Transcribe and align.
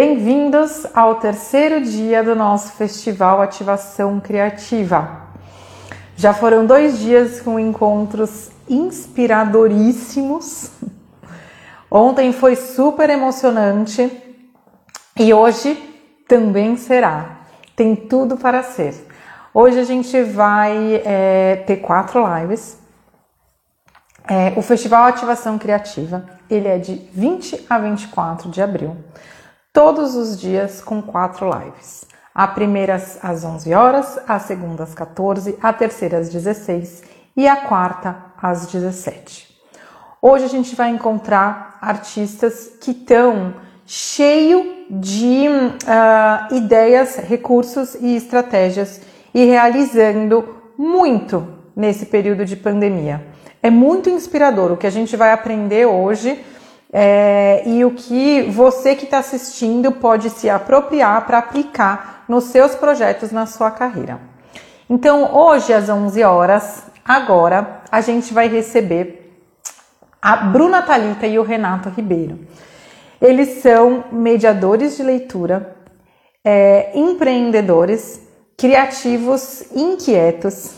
Bem-vindos 0.00 0.86
ao 0.94 1.16
terceiro 1.16 1.80
dia 1.80 2.22
do 2.22 2.36
nosso 2.36 2.70
Festival 2.74 3.42
Ativação 3.42 4.20
Criativa. 4.20 5.22
Já 6.14 6.32
foram 6.32 6.64
dois 6.64 7.00
dias 7.00 7.40
com 7.40 7.58
encontros 7.58 8.48
inspiradoríssimos. 8.68 10.70
Ontem 11.90 12.32
foi 12.32 12.54
super 12.54 13.10
emocionante 13.10 14.08
e 15.18 15.34
hoje 15.34 15.76
também 16.28 16.76
será. 16.76 17.40
Tem 17.74 17.96
tudo 17.96 18.36
para 18.36 18.62
ser. 18.62 18.94
Hoje 19.52 19.80
a 19.80 19.84
gente 19.84 20.22
vai 20.22 21.02
é, 21.04 21.64
ter 21.66 21.78
quatro 21.78 22.24
lives. 22.38 22.78
É, 24.28 24.52
o 24.56 24.62
Festival 24.62 25.06
Ativação 25.06 25.58
Criativa, 25.58 26.24
ele 26.48 26.68
é 26.68 26.78
de 26.78 26.94
20 27.12 27.66
a 27.68 27.80
24 27.80 28.48
de 28.48 28.62
abril, 28.62 28.96
todos 29.78 30.16
os 30.16 30.36
dias 30.36 30.80
com 30.80 31.00
quatro 31.00 31.48
lives. 31.48 32.04
A 32.34 32.48
primeira 32.48 32.96
às 32.96 33.44
11 33.44 33.72
horas, 33.72 34.18
a 34.26 34.36
segunda 34.40 34.82
às 34.82 34.92
14, 34.92 35.56
a 35.62 35.72
terceira 35.72 36.18
às 36.18 36.28
16 36.28 37.04
e 37.36 37.46
a 37.46 37.54
quarta 37.54 38.16
às 38.42 38.66
17. 38.66 39.46
Hoje 40.20 40.46
a 40.46 40.48
gente 40.48 40.74
vai 40.74 40.90
encontrar 40.90 41.78
artistas 41.80 42.72
que 42.80 42.90
estão 42.90 43.54
cheio 43.86 44.84
de 44.90 45.46
uh, 45.46 46.56
ideias, 46.56 47.14
recursos 47.14 47.94
e 48.00 48.16
estratégias 48.16 49.00
e 49.32 49.44
realizando 49.44 50.56
muito 50.76 51.46
nesse 51.76 52.06
período 52.06 52.44
de 52.44 52.56
pandemia. 52.56 53.24
É 53.62 53.70
muito 53.70 54.10
inspirador 54.10 54.72
o 54.72 54.76
que 54.76 54.88
a 54.88 54.90
gente 54.90 55.16
vai 55.16 55.30
aprender 55.30 55.86
hoje 55.86 56.44
é, 56.92 57.62
e 57.66 57.84
o 57.84 57.90
que 57.90 58.42
você 58.42 58.94
que 58.94 59.04
está 59.04 59.18
assistindo 59.18 59.92
pode 59.92 60.30
se 60.30 60.48
apropriar 60.48 61.26
para 61.26 61.38
aplicar 61.38 62.24
nos 62.28 62.44
seus 62.44 62.74
projetos 62.74 63.30
na 63.30 63.46
sua 63.46 63.70
carreira. 63.70 64.20
Então, 64.88 65.34
hoje 65.34 65.72
às 65.72 65.88
11 65.88 66.22
horas, 66.22 66.84
agora, 67.04 67.82
a 67.90 68.00
gente 68.00 68.32
vai 68.32 68.48
receber 68.48 69.38
a 70.20 70.36
Bruna 70.36 70.82
Talita 70.82 71.26
e 71.26 71.38
o 71.38 71.42
Renato 71.42 71.90
Ribeiro. 71.90 72.38
Eles 73.20 73.60
são 73.62 74.04
mediadores 74.10 74.96
de 74.96 75.02
leitura, 75.02 75.76
é, 76.44 76.92
empreendedores, 76.98 78.20
criativos, 78.56 79.64
inquietos. 79.74 80.74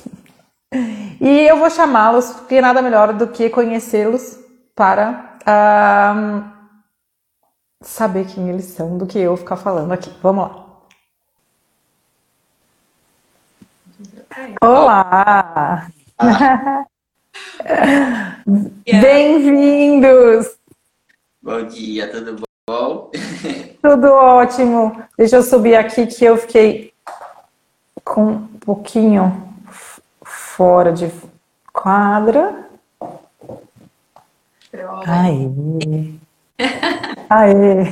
E 1.22 1.46
eu 1.46 1.58
vou 1.58 1.68
chamá-los, 1.68 2.30
porque 2.30 2.62
nada 2.62 2.80
melhor 2.80 3.12
do 3.12 3.26
que 3.26 3.50
conhecê-los 3.50 4.38
para 4.74 5.38
uh, 5.42 6.44
saber 7.82 8.26
quem 8.26 8.48
eles 8.48 8.66
são 8.66 8.98
do 8.98 9.06
que 9.06 9.18
eu 9.18 9.36
ficar 9.36 9.56
falando 9.56 9.92
aqui. 9.92 10.10
Vamos 10.22 10.44
lá. 10.44 10.66
Olá! 14.60 15.90
Bem-vindos! 18.84 20.58
Bom 21.42 21.66
dia, 21.66 22.10
tudo 22.10 22.44
bom? 22.68 23.10
Tudo 23.82 24.12
ótimo. 24.12 25.02
Deixa 25.16 25.36
eu 25.36 25.42
subir 25.42 25.74
aqui 25.74 26.06
que 26.06 26.24
eu 26.24 26.36
fiquei 26.36 26.92
com 28.04 28.26
um 28.32 28.46
pouquinho 28.58 29.54
fora 30.22 30.92
de 30.92 31.10
quadra. 31.72 32.59
Aê! 35.06 35.48
Aê! 37.28 37.84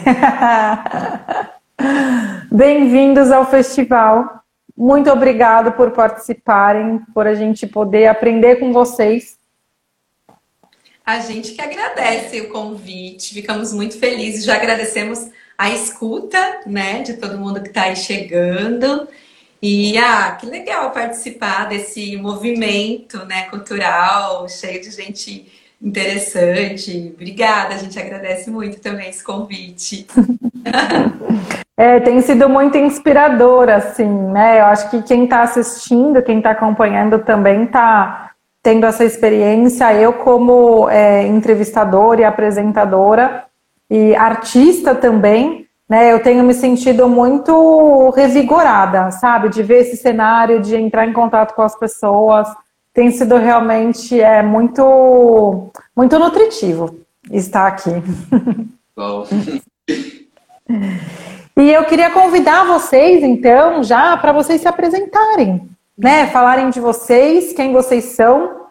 Bem-vindos 2.50 3.31
ao 3.31 3.47
festival 3.47 4.39
muito 4.78 5.11
obrigado 5.11 5.72
por 5.72 5.91
participarem, 5.91 7.00
por 7.12 7.27
a 7.27 7.34
gente 7.34 7.67
poder 7.67 8.06
aprender 8.06 8.61
com 8.61 8.72
vocês. 8.72 9.37
A 11.05 11.19
gente 11.19 11.53
que 11.53 11.61
agradece 11.61 12.41
o 12.43 12.49
convite, 12.50 13.34
ficamos 13.34 13.72
muito 13.72 13.99
felizes, 13.99 14.44
já 14.44 14.55
agradecemos 14.55 15.31
a 15.59 15.71
escuta, 15.71 16.61
né, 16.65 17.03
de 17.03 17.15
todo 17.15 17.41
mundo 17.41 17.61
que 17.61 17.71
está 17.71 17.84
aí 17.84 17.97
chegando. 17.97 19.09
E 19.61 19.99
ah, 19.99 20.38
que 20.41 20.47
legal 20.47 20.93
participar 20.93 21.65
desse 21.65 22.17
movimento, 22.17 23.25
né, 23.25 23.49
cultural, 23.50 24.49
cheio 24.49 24.81
de 24.81 24.93
gente 24.93 25.50
interessante. 25.81 27.12
Obrigada, 27.15 27.75
a 27.75 27.78
gente 27.78 27.99
agradece 27.99 28.50
muito 28.50 28.81
também 28.81 29.09
esse 29.09 29.22
convite. 29.22 30.06
É, 31.81 32.00
tem 32.00 32.20
sido 32.23 32.49
muito 32.49 32.76
inspirador, 32.76 33.69
assim, 33.69 34.05
né? 34.05 34.58
Eu 34.58 34.64
acho 34.64 34.91
que 34.91 35.00
quem 35.02 35.23
está 35.23 35.43
assistindo, 35.43 36.20
quem 36.20 36.38
está 36.38 36.50
acompanhando 36.50 37.20
também 37.20 37.62
está 37.62 38.32
tendo 38.61 38.85
essa 38.85 39.05
experiência. 39.05 39.94
Eu, 39.94 40.12
como 40.14 40.88
é, 40.91 41.25
entrevistadora 41.25 42.23
e 42.23 42.25
apresentadora 42.25 43.44
e 43.88 44.12
artista 44.17 44.93
também, 44.93 45.69
né? 45.88 46.12
Eu 46.12 46.20
tenho 46.20 46.43
me 46.43 46.52
sentido 46.52 47.08
muito 47.08 48.11
revigorada, 48.11 49.12
sabe? 49.12 49.49
De 49.49 49.62
ver 49.62 49.82
esse 49.82 49.97
cenário, 49.99 50.61
de 50.61 50.75
entrar 50.75 51.06
em 51.06 51.12
contato 51.12 51.55
com 51.55 51.62
as 51.62 51.79
pessoas. 51.79 52.49
Tem 52.99 53.12
sido 53.12 53.37
realmente 53.37 54.21
é, 54.21 54.43
muito, 54.43 55.71
muito 55.95 56.19
nutritivo 56.19 56.99
estar 57.31 57.69
aqui. 57.69 57.91
Bom. 58.97 59.25
E 61.56 61.73
eu 61.73 61.85
queria 61.87 62.11
convidar 62.11 62.65
vocês, 62.65 63.23
então, 63.23 63.83
já 63.83 64.17
para 64.17 64.31
vocês 64.31 64.61
se 64.61 64.69
apresentarem, 64.69 65.69
né? 65.97 66.29
Falarem 66.29 66.71
de 66.71 66.79
vocês, 66.79 67.53
quem 67.53 67.73
vocês 67.73 68.05
são. 68.05 68.69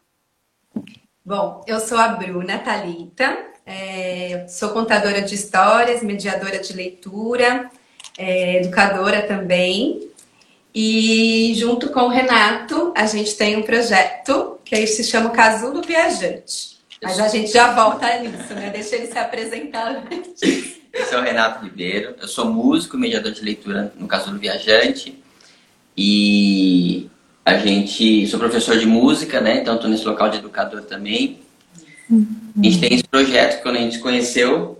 Bom, 1.25 1.61
eu 1.67 1.81
sou 1.81 1.97
a 1.97 2.07
Bruna 2.09 2.59
Talita, 2.59 3.37
é, 3.65 4.45
sou 4.47 4.69
contadora 4.69 5.21
de 5.21 5.35
histórias, 5.35 6.01
mediadora 6.01 6.59
de 6.59 6.73
leitura, 6.73 7.69
é, 8.17 8.61
educadora 8.61 9.21
também. 9.23 10.06
E 10.79 11.55
junto 11.55 11.89
com 11.89 12.01
o 12.01 12.07
Renato, 12.07 12.93
a 12.95 13.07
gente 13.07 13.35
tem 13.35 13.57
um 13.57 13.63
projeto 13.63 14.59
que 14.63 14.85
se 14.85 15.03
chama 15.03 15.31
Casulo 15.31 15.81
Viajante. 15.81 16.77
Mas 17.01 17.19
a 17.19 17.27
gente 17.29 17.51
já 17.51 17.73
volta 17.73 18.19
nisso, 18.19 18.53
né? 18.53 18.69
Deixa 18.69 18.95
ele 18.95 19.07
se 19.07 19.17
apresentar. 19.17 20.03
Eu 20.93 21.05
sou 21.07 21.17
o 21.17 21.23
Renato 21.23 21.65
Ribeiro, 21.65 22.13
eu 22.21 22.27
sou 22.27 22.45
músico, 22.45 22.95
mediador 22.95 23.31
de 23.31 23.41
leitura 23.41 23.91
no 23.97 24.07
Casulo 24.07 24.37
Viajante. 24.37 25.17
E 25.97 27.09
a 27.43 27.57
gente, 27.57 28.27
sou 28.27 28.39
professor 28.39 28.77
de 28.77 28.85
música, 28.85 29.41
né? 29.41 29.61
Então 29.61 29.77
estou 29.77 29.89
nesse 29.89 30.05
local 30.05 30.29
de 30.29 30.37
educador 30.37 30.83
também. 30.83 31.39
A 32.07 32.63
gente 32.63 32.79
tem 32.79 32.93
esse 32.93 33.03
projeto 33.03 33.57
que 33.57 33.63
quando 33.63 33.77
a 33.77 33.81
gente 33.81 33.97
conheceu, 33.97 34.79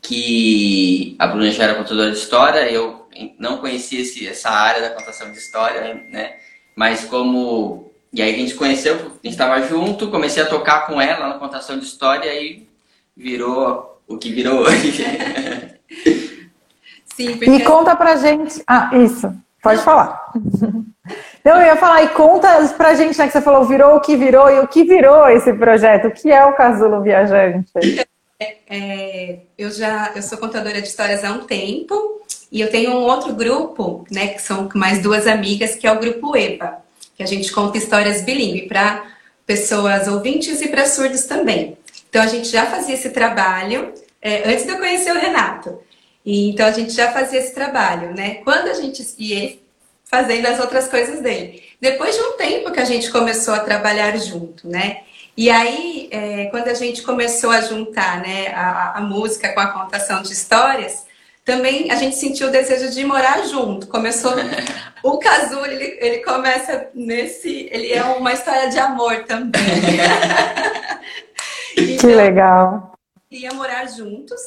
que 0.00 1.16
a 1.18 1.26
Bruna 1.26 1.50
já 1.50 1.64
era 1.64 1.74
contadora 1.74 2.10
de 2.10 2.16
história, 2.16 2.70
eu 2.70 2.95
não 3.38 3.58
conhecia 3.58 4.00
esse, 4.00 4.26
essa 4.26 4.50
área 4.50 4.82
da 4.82 4.90
contação 4.90 5.30
de 5.30 5.38
história, 5.38 5.94
né? 6.10 6.36
Mas 6.74 7.04
como... 7.04 7.92
E 8.12 8.22
aí 8.22 8.34
a 8.34 8.38
gente 8.38 8.54
conheceu, 8.54 8.94
a 8.94 8.98
gente 8.98 9.28
estava 9.28 9.60
junto, 9.62 10.10
comecei 10.10 10.42
a 10.42 10.48
tocar 10.48 10.86
com 10.86 11.00
ela 11.00 11.28
na 11.28 11.38
contação 11.38 11.78
de 11.78 11.84
história 11.84 12.32
e 12.32 12.66
virou 13.16 14.00
o 14.06 14.16
que 14.16 14.30
virou 14.30 14.60
hoje. 14.60 15.04
Sim, 17.14 17.36
porque... 17.36 17.50
E 17.50 17.64
conta 17.64 17.96
pra 17.96 18.16
gente... 18.16 18.62
Ah, 18.66 18.90
isso. 18.94 19.34
Pode 19.62 19.82
falar. 19.82 20.32
Não, 21.44 21.60
eu 21.60 21.66
ia 21.66 21.76
falar, 21.76 22.02
e 22.02 22.08
conta 22.08 22.48
pra 22.76 22.94
gente, 22.94 23.18
né, 23.18 23.26
que 23.26 23.32
você 23.32 23.40
falou, 23.40 23.64
virou 23.64 23.96
o 23.96 24.00
que 24.00 24.16
virou, 24.16 24.50
e 24.50 24.60
o 24.60 24.68
que 24.68 24.84
virou 24.84 25.28
esse 25.28 25.52
projeto? 25.52 26.08
O 26.08 26.10
que 26.10 26.30
é 26.30 26.44
o 26.44 26.54
Casulo 26.54 27.02
Viajante? 27.02 27.70
É, 28.38 28.56
é, 28.68 29.40
eu 29.56 29.70
já 29.70 30.12
eu 30.14 30.22
sou 30.22 30.38
contadora 30.38 30.82
de 30.82 30.88
histórias 30.88 31.24
há 31.24 31.32
um 31.32 31.44
tempo, 31.44 32.20
e 32.56 32.60
eu 32.62 32.70
tenho 32.70 32.92
um 32.92 33.02
outro 33.02 33.34
grupo, 33.34 34.06
né, 34.10 34.28
que 34.28 34.40
são 34.40 34.66
mais 34.74 35.02
duas 35.02 35.26
amigas, 35.26 35.74
que 35.74 35.86
é 35.86 35.92
o 35.92 35.98
grupo 35.98 36.34
EPA, 36.34 36.78
que 37.14 37.22
a 37.22 37.26
gente 37.26 37.52
conta 37.52 37.76
histórias 37.76 38.22
bilíngue 38.22 38.62
para 38.62 39.04
pessoas 39.44 40.08
ouvintes 40.08 40.62
e 40.62 40.68
para 40.68 40.86
surdos 40.86 41.24
também. 41.24 41.76
Então 42.08 42.22
a 42.22 42.26
gente 42.26 42.48
já 42.48 42.64
fazia 42.64 42.94
esse 42.94 43.10
trabalho 43.10 43.92
é, 44.22 44.48
antes 44.48 44.64
de 44.64 44.70
eu 44.70 44.78
conhecer 44.78 45.12
o 45.12 45.20
Renato. 45.20 45.78
E, 46.24 46.48
então 46.48 46.64
a 46.64 46.72
gente 46.72 46.94
já 46.94 47.12
fazia 47.12 47.40
esse 47.40 47.52
trabalho, 47.52 48.14
né? 48.14 48.36
Quando 48.36 48.68
a 48.68 48.72
gente. 48.72 49.06
E 49.18 49.34
ele 49.34 49.62
fazendo 50.06 50.46
as 50.46 50.58
outras 50.58 50.88
coisas 50.88 51.20
dele. 51.20 51.62
Depois 51.78 52.16
de 52.16 52.22
um 52.22 52.32
tempo 52.38 52.72
que 52.72 52.80
a 52.80 52.86
gente 52.86 53.10
começou 53.10 53.52
a 53.52 53.60
trabalhar 53.60 54.16
junto, 54.16 54.66
né? 54.66 55.02
E 55.36 55.50
aí, 55.50 56.08
é, 56.10 56.46
quando 56.46 56.68
a 56.68 56.74
gente 56.74 57.02
começou 57.02 57.50
a 57.50 57.60
juntar 57.60 58.22
né, 58.22 58.48
a, 58.54 58.96
a, 58.96 59.00
música 59.02 59.52
com 59.52 59.60
a 59.60 59.66
contação 59.66 60.22
de 60.22 60.32
histórias, 60.32 61.05
também 61.46 61.92
a 61.92 61.94
gente 61.94 62.16
sentiu 62.16 62.48
o 62.48 62.50
desejo 62.50 62.90
de 62.90 63.04
morar 63.04 63.46
junto. 63.46 63.86
Começou. 63.86 64.32
o 65.00 65.16
Cazu, 65.16 65.64
ele, 65.64 65.96
ele 66.00 66.18
começa 66.18 66.90
nesse. 66.92 67.68
Ele 67.70 67.92
é 67.92 68.02
uma 68.02 68.32
história 68.32 68.68
de 68.68 68.76
amor 68.80 69.22
também. 69.24 69.62
então, 71.78 71.96
que 71.98 72.06
legal. 72.08 72.98
Ia 73.30 73.54
morar 73.54 73.86
juntos. 73.86 74.40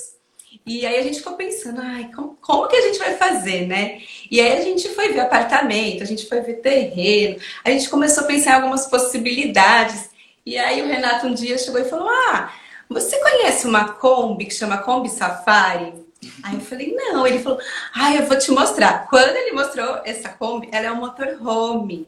E 0.65 0.85
aí 0.85 0.99
a 0.99 1.03
gente 1.03 1.19
ficou 1.19 1.33
pensando, 1.33 1.79
ai, 1.81 2.11
como, 2.13 2.37
como, 2.41 2.67
que 2.67 2.75
a 2.75 2.81
gente 2.81 2.99
vai 2.99 3.15
fazer, 3.15 3.65
né? 3.65 4.01
E 4.29 4.41
aí 4.41 4.59
a 4.59 4.61
gente 4.61 4.89
foi 4.89 5.13
ver 5.13 5.21
apartamento, 5.21 6.03
a 6.03 6.05
gente 6.05 6.27
foi 6.27 6.41
ver 6.41 6.55
terreno, 6.55 7.39
a 7.63 7.71
gente 7.71 7.89
começou 7.89 8.25
a 8.25 8.27
pensar 8.27 8.51
em 8.51 8.55
algumas 8.55 8.87
possibilidades. 8.87 10.09
E 10.45 10.57
aí 10.57 10.81
o 10.81 10.87
Renato 10.87 11.27
um 11.27 11.33
dia 11.33 11.57
chegou 11.57 11.79
e 11.79 11.85
falou: 11.85 12.09
Ah, 12.09 12.51
você 12.89 13.17
conhece 13.19 13.65
uma 13.65 13.93
Kombi 13.93 14.45
que 14.45 14.53
chama 14.53 14.79
Kombi 14.79 15.09
Safari? 15.09 16.08
Aí 16.43 16.55
eu 16.55 16.61
falei, 16.61 16.93
não. 16.93 17.25
Ele 17.25 17.39
falou, 17.39 17.59
ah, 17.95 18.13
eu 18.13 18.25
vou 18.25 18.37
te 18.37 18.51
mostrar. 18.51 19.07
Quando 19.07 19.35
ele 19.35 19.53
mostrou 19.53 20.01
essa 20.03 20.29
Kombi, 20.29 20.69
ela 20.71 20.87
é 20.87 20.91
um 20.91 20.95
motorhome. 20.95 22.07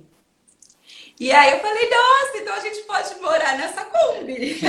E 1.20 1.32
aí 1.32 1.52
eu 1.52 1.60
falei, 1.60 1.90
nossa, 1.90 2.38
então 2.38 2.54
a 2.54 2.60
gente 2.60 2.80
pode 2.80 3.22
morar 3.22 3.58
nessa 3.58 3.86
Kombi. 3.86 4.60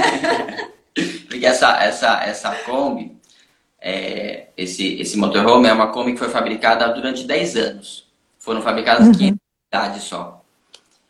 Porque 1.28 1.46
essa, 1.46 1.82
essa, 1.82 2.22
essa 2.22 2.54
Kombi, 2.56 3.16
é, 3.80 4.48
esse, 4.56 5.00
esse 5.00 5.16
motorhome 5.16 5.68
é 5.68 5.72
uma 5.72 5.90
Kombi 5.90 6.12
que 6.12 6.18
foi 6.18 6.28
fabricada 6.28 6.88
durante 6.88 7.24
10 7.24 7.56
anos. 7.56 8.06
Foram 8.38 8.60
fabricadas 8.60 9.06
uhum. 9.06 9.14
500 9.14 9.38
unidades 9.72 10.02
só. 10.04 10.44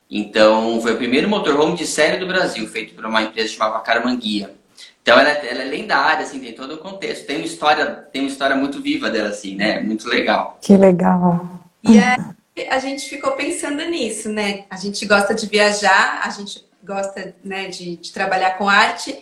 Então, 0.08 0.81
foi 0.81 0.93
o 0.93 0.99
primeiro 0.99 1.28
motorhome 1.28 1.75
de 1.75 1.87
série 1.87 2.19
do 2.19 2.26
Brasil, 2.26 2.69
feito 2.69 2.94
por 2.94 3.05
uma 3.06 3.23
empresa 3.23 3.49
chamada 3.49 3.81
Caramanguia. 3.81 4.55
Então, 5.02 5.19
ela, 5.19 5.31
é, 5.31 5.50
ela 5.50 5.62
é 5.62 5.64
lendária, 5.64 6.25
assim, 6.25 6.38
tem 6.38 6.52
todo 6.52 6.75
o 6.75 6.78
contexto. 6.78 7.26
Tem 7.26 7.37
uma 7.37 7.44
história, 7.44 7.87
tem 7.87 8.22
uma 8.22 8.31
história 8.31 8.54
muito 8.54 8.81
viva 8.81 9.10
dela, 9.10 9.31
assim, 9.31 9.56
né? 9.56 9.81
Muito 9.81 10.08
legal. 10.08 10.58
Que 10.60 10.76
legal. 10.76 11.60
E 11.82 11.99
aí, 11.99 12.69
a 12.70 12.78
gente 12.78 13.08
ficou 13.08 13.32
pensando 13.32 13.84
nisso, 13.84 14.28
né? 14.28 14.64
A 14.70 14.76
gente 14.76 15.04
gosta 15.04 15.34
de 15.34 15.46
viajar, 15.46 16.20
a 16.25 16.31
gente 16.31 16.64
gosta 16.84 17.34
né, 17.43 17.66
de, 17.66 17.96
de 17.96 18.12
trabalhar 18.12 18.56
com 18.58 18.69
arte. 18.69 19.19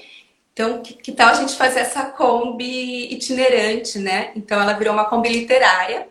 Então, 0.52 0.82
que, 0.82 0.94
que, 0.94 1.12
tal 1.12 1.28
a 1.28 1.34
gente 1.34 1.56
fazer 1.56 1.80
essa 1.80 2.04
Kombi 2.04 3.14
itinerante, 3.14 3.98
né? 3.98 4.32
Então, 4.36 4.60
ela 4.60 4.74
virou 4.74 4.92
uma 4.92 5.06
Kombi 5.06 5.30
literária, 5.30 6.08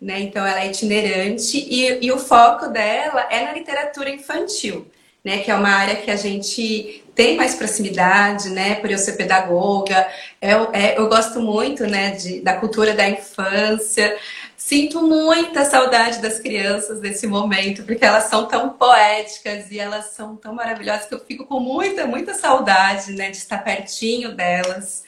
né? 0.00 0.20
Então, 0.20 0.46
ela 0.46 0.62
é 0.62 0.68
itinerante 0.68 1.58
e, 1.58 2.06
e 2.06 2.10
o 2.10 2.18
foco 2.18 2.68
dela 2.68 3.26
é 3.30 3.44
na 3.44 3.52
literatura 3.52 4.08
infantil, 4.08 4.86
né? 5.22 5.38
Que 5.38 5.50
é 5.50 5.54
uma 5.54 5.68
área 5.68 5.96
que 5.96 6.10
a 6.10 6.16
gente 6.16 7.04
tem 7.20 7.36
mais 7.36 7.54
proximidade, 7.54 8.48
né? 8.48 8.76
Por 8.76 8.90
eu 8.90 8.96
ser 8.96 9.12
pedagoga, 9.12 10.08
eu, 10.40 10.70
é, 10.72 10.96
eu 10.98 11.06
gosto 11.06 11.38
muito, 11.38 11.86
né? 11.86 12.12
De, 12.12 12.40
da 12.40 12.54
cultura 12.54 12.94
da 12.94 13.06
infância. 13.06 14.16
Sinto 14.56 15.02
muita 15.02 15.66
saudade 15.66 16.22
das 16.22 16.38
crianças 16.38 16.98
nesse 16.98 17.26
momento, 17.26 17.82
porque 17.82 18.06
elas 18.06 18.24
são 18.24 18.46
tão 18.46 18.70
poéticas 18.70 19.70
e 19.70 19.78
elas 19.78 20.12
são 20.12 20.34
tão 20.34 20.54
maravilhosas 20.54 21.04
que 21.04 21.14
eu 21.14 21.20
fico 21.20 21.44
com 21.44 21.60
muita, 21.60 22.06
muita 22.06 22.32
saudade, 22.32 23.12
né, 23.12 23.28
de 23.30 23.36
estar 23.36 23.58
pertinho 23.58 24.34
delas, 24.34 25.04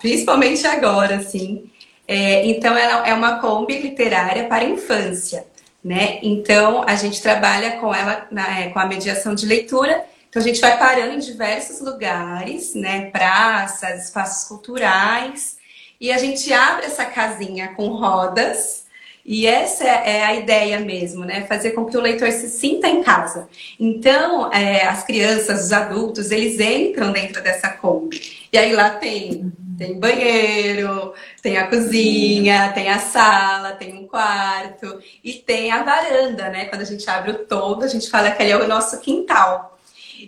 principalmente 0.00 0.66
agora, 0.66 1.16
assim. 1.16 1.70
É, 2.08 2.46
então, 2.46 2.74
ela 2.74 3.06
é 3.06 3.12
uma 3.12 3.38
Kombi 3.38 3.80
literária 3.80 4.44
para 4.44 4.64
infância, 4.64 5.44
né? 5.84 6.20
Então, 6.22 6.82
a 6.86 6.94
gente 6.94 7.20
trabalha 7.20 7.72
com 7.72 7.94
ela, 7.94 8.26
na, 8.30 8.60
é, 8.60 8.70
com 8.70 8.78
a 8.78 8.86
mediação 8.86 9.34
de 9.34 9.44
leitura. 9.44 10.13
Então, 10.34 10.42
a 10.42 10.46
gente 10.46 10.60
vai 10.60 10.76
parando 10.76 11.14
em 11.14 11.20
diversos 11.20 11.80
lugares, 11.80 12.74
né? 12.74 13.08
Praças, 13.12 14.06
espaços 14.06 14.48
culturais. 14.48 15.58
E 16.00 16.10
a 16.10 16.18
gente 16.18 16.52
abre 16.52 16.86
essa 16.86 17.04
casinha 17.04 17.68
com 17.68 17.86
rodas 17.90 18.84
e 19.24 19.46
essa 19.46 19.84
é 19.84 20.24
a 20.24 20.34
ideia 20.34 20.80
mesmo, 20.80 21.24
né? 21.24 21.46
Fazer 21.46 21.70
com 21.70 21.84
que 21.84 21.96
o 21.96 22.00
leitor 22.00 22.32
se 22.32 22.48
sinta 22.48 22.88
em 22.88 23.00
casa. 23.00 23.48
Então, 23.78 24.52
é, 24.52 24.84
as 24.84 25.04
crianças, 25.04 25.66
os 25.66 25.72
adultos, 25.72 26.32
eles 26.32 26.58
entram 26.58 27.12
dentro 27.12 27.40
dessa 27.40 27.68
Kombi. 27.68 28.48
E 28.52 28.58
aí 28.58 28.72
lá 28.72 28.90
tem, 28.90 29.52
tem 29.78 30.00
banheiro, 30.00 31.14
tem 31.40 31.58
a 31.58 31.68
cozinha, 31.68 32.72
tem 32.72 32.88
a 32.88 32.98
sala, 32.98 33.70
tem 33.70 33.94
um 33.94 34.08
quarto 34.08 34.98
e 35.22 35.34
tem 35.34 35.70
a 35.70 35.84
varanda, 35.84 36.48
né? 36.48 36.64
Quando 36.64 36.82
a 36.82 36.86
gente 36.86 37.08
abre 37.08 37.30
o 37.30 37.44
todo, 37.44 37.84
a 37.84 37.88
gente 37.88 38.10
fala 38.10 38.32
que 38.32 38.42
ali 38.42 38.50
é 38.50 38.56
o 38.56 38.66
nosso 38.66 38.98
quintal. 38.98 39.73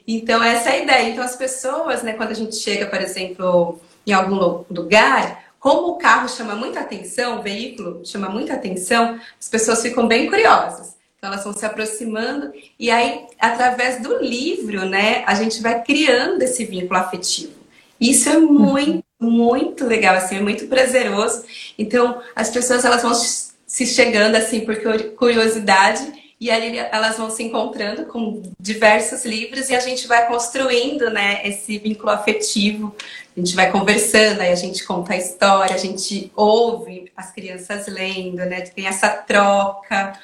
Então, 0.06 0.42
essa 0.42 0.70
é 0.70 0.72
a 0.72 0.82
ideia. 0.82 1.10
Então, 1.10 1.24
as 1.24 1.36
pessoas, 1.36 2.02
né, 2.02 2.12
quando 2.14 2.30
a 2.30 2.34
gente 2.34 2.56
chega, 2.56 2.86
por 2.86 3.00
exemplo, 3.00 3.80
em 4.06 4.12
algum 4.12 4.64
lugar, 4.70 5.44
como 5.58 5.88
o 5.88 5.96
carro 5.96 6.28
chama 6.28 6.54
muita 6.54 6.80
atenção, 6.80 7.38
o 7.38 7.42
veículo 7.42 8.02
chama 8.04 8.28
muita 8.28 8.54
atenção, 8.54 9.18
as 9.40 9.48
pessoas 9.48 9.82
ficam 9.82 10.06
bem 10.06 10.28
curiosas. 10.28 10.96
Então 11.18 11.32
elas 11.32 11.42
vão 11.42 11.52
se 11.52 11.64
aproximando 11.66 12.52
e 12.78 12.90
aí, 12.90 13.26
através 13.40 14.00
do 14.00 14.22
livro, 14.22 14.84
né, 14.84 15.24
a 15.26 15.34
gente 15.34 15.60
vai 15.60 15.82
criando 15.82 16.42
esse 16.42 16.64
vínculo 16.64 17.00
afetivo. 17.00 17.52
Isso 18.00 18.28
é 18.28 18.38
muito, 18.38 19.04
muito 19.18 19.84
legal, 19.86 20.14
assim, 20.14 20.36
é 20.36 20.40
muito 20.40 20.66
prazeroso. 20.68 21.44
Então, 21.76 22.22
as 22.34 22.50
pessoas 22.50 22.84
elas 22.84 23.02
vão 23.02 23.14
se 23.14 23.86
chegando 23.86 24.36
assim 24.36 24.60
por 24.60 24.76
curiosidade 25.16 26.25
e 26.40 26.50
ali 26.50 26.78
elas 26.78 27.16
vão 27.16 27.31
se 27.31 27.43
encontrando 27.43 28.07
com 28.07 28.43
diversos 28.61 29.25
livros 29.25 29.71
e 29.71 29.75
a 29.75 29.81
gente 29.81 30.07
vai 30.07 30.26
construindo, 30.26 31.09
né, 31.11 31.40
esse 31.47 31.78
vínculo 31.78 32.11
afetivo 32.11 32.95
a 33.37 33.40
gente 33.40 33.55
vai 33.55 33.71
conversando, 33.71 34.40
aí 34.40 34.50
a 34.50 34.57
gente 34.57 34.83
conta 34.83 35.12
a 35.12 35.16
história, 35.19 35.75
a 35.75 35.78
gente 35.78 36.33
ouve 36.35 37.12
as 37.14 37.31
crianças 37.31 37.87
lendo, 37.87 38.38
né? 38.38 38.62
Tem 38.62 38.87
essa 38.87 39.11
troca. 39.11 40.19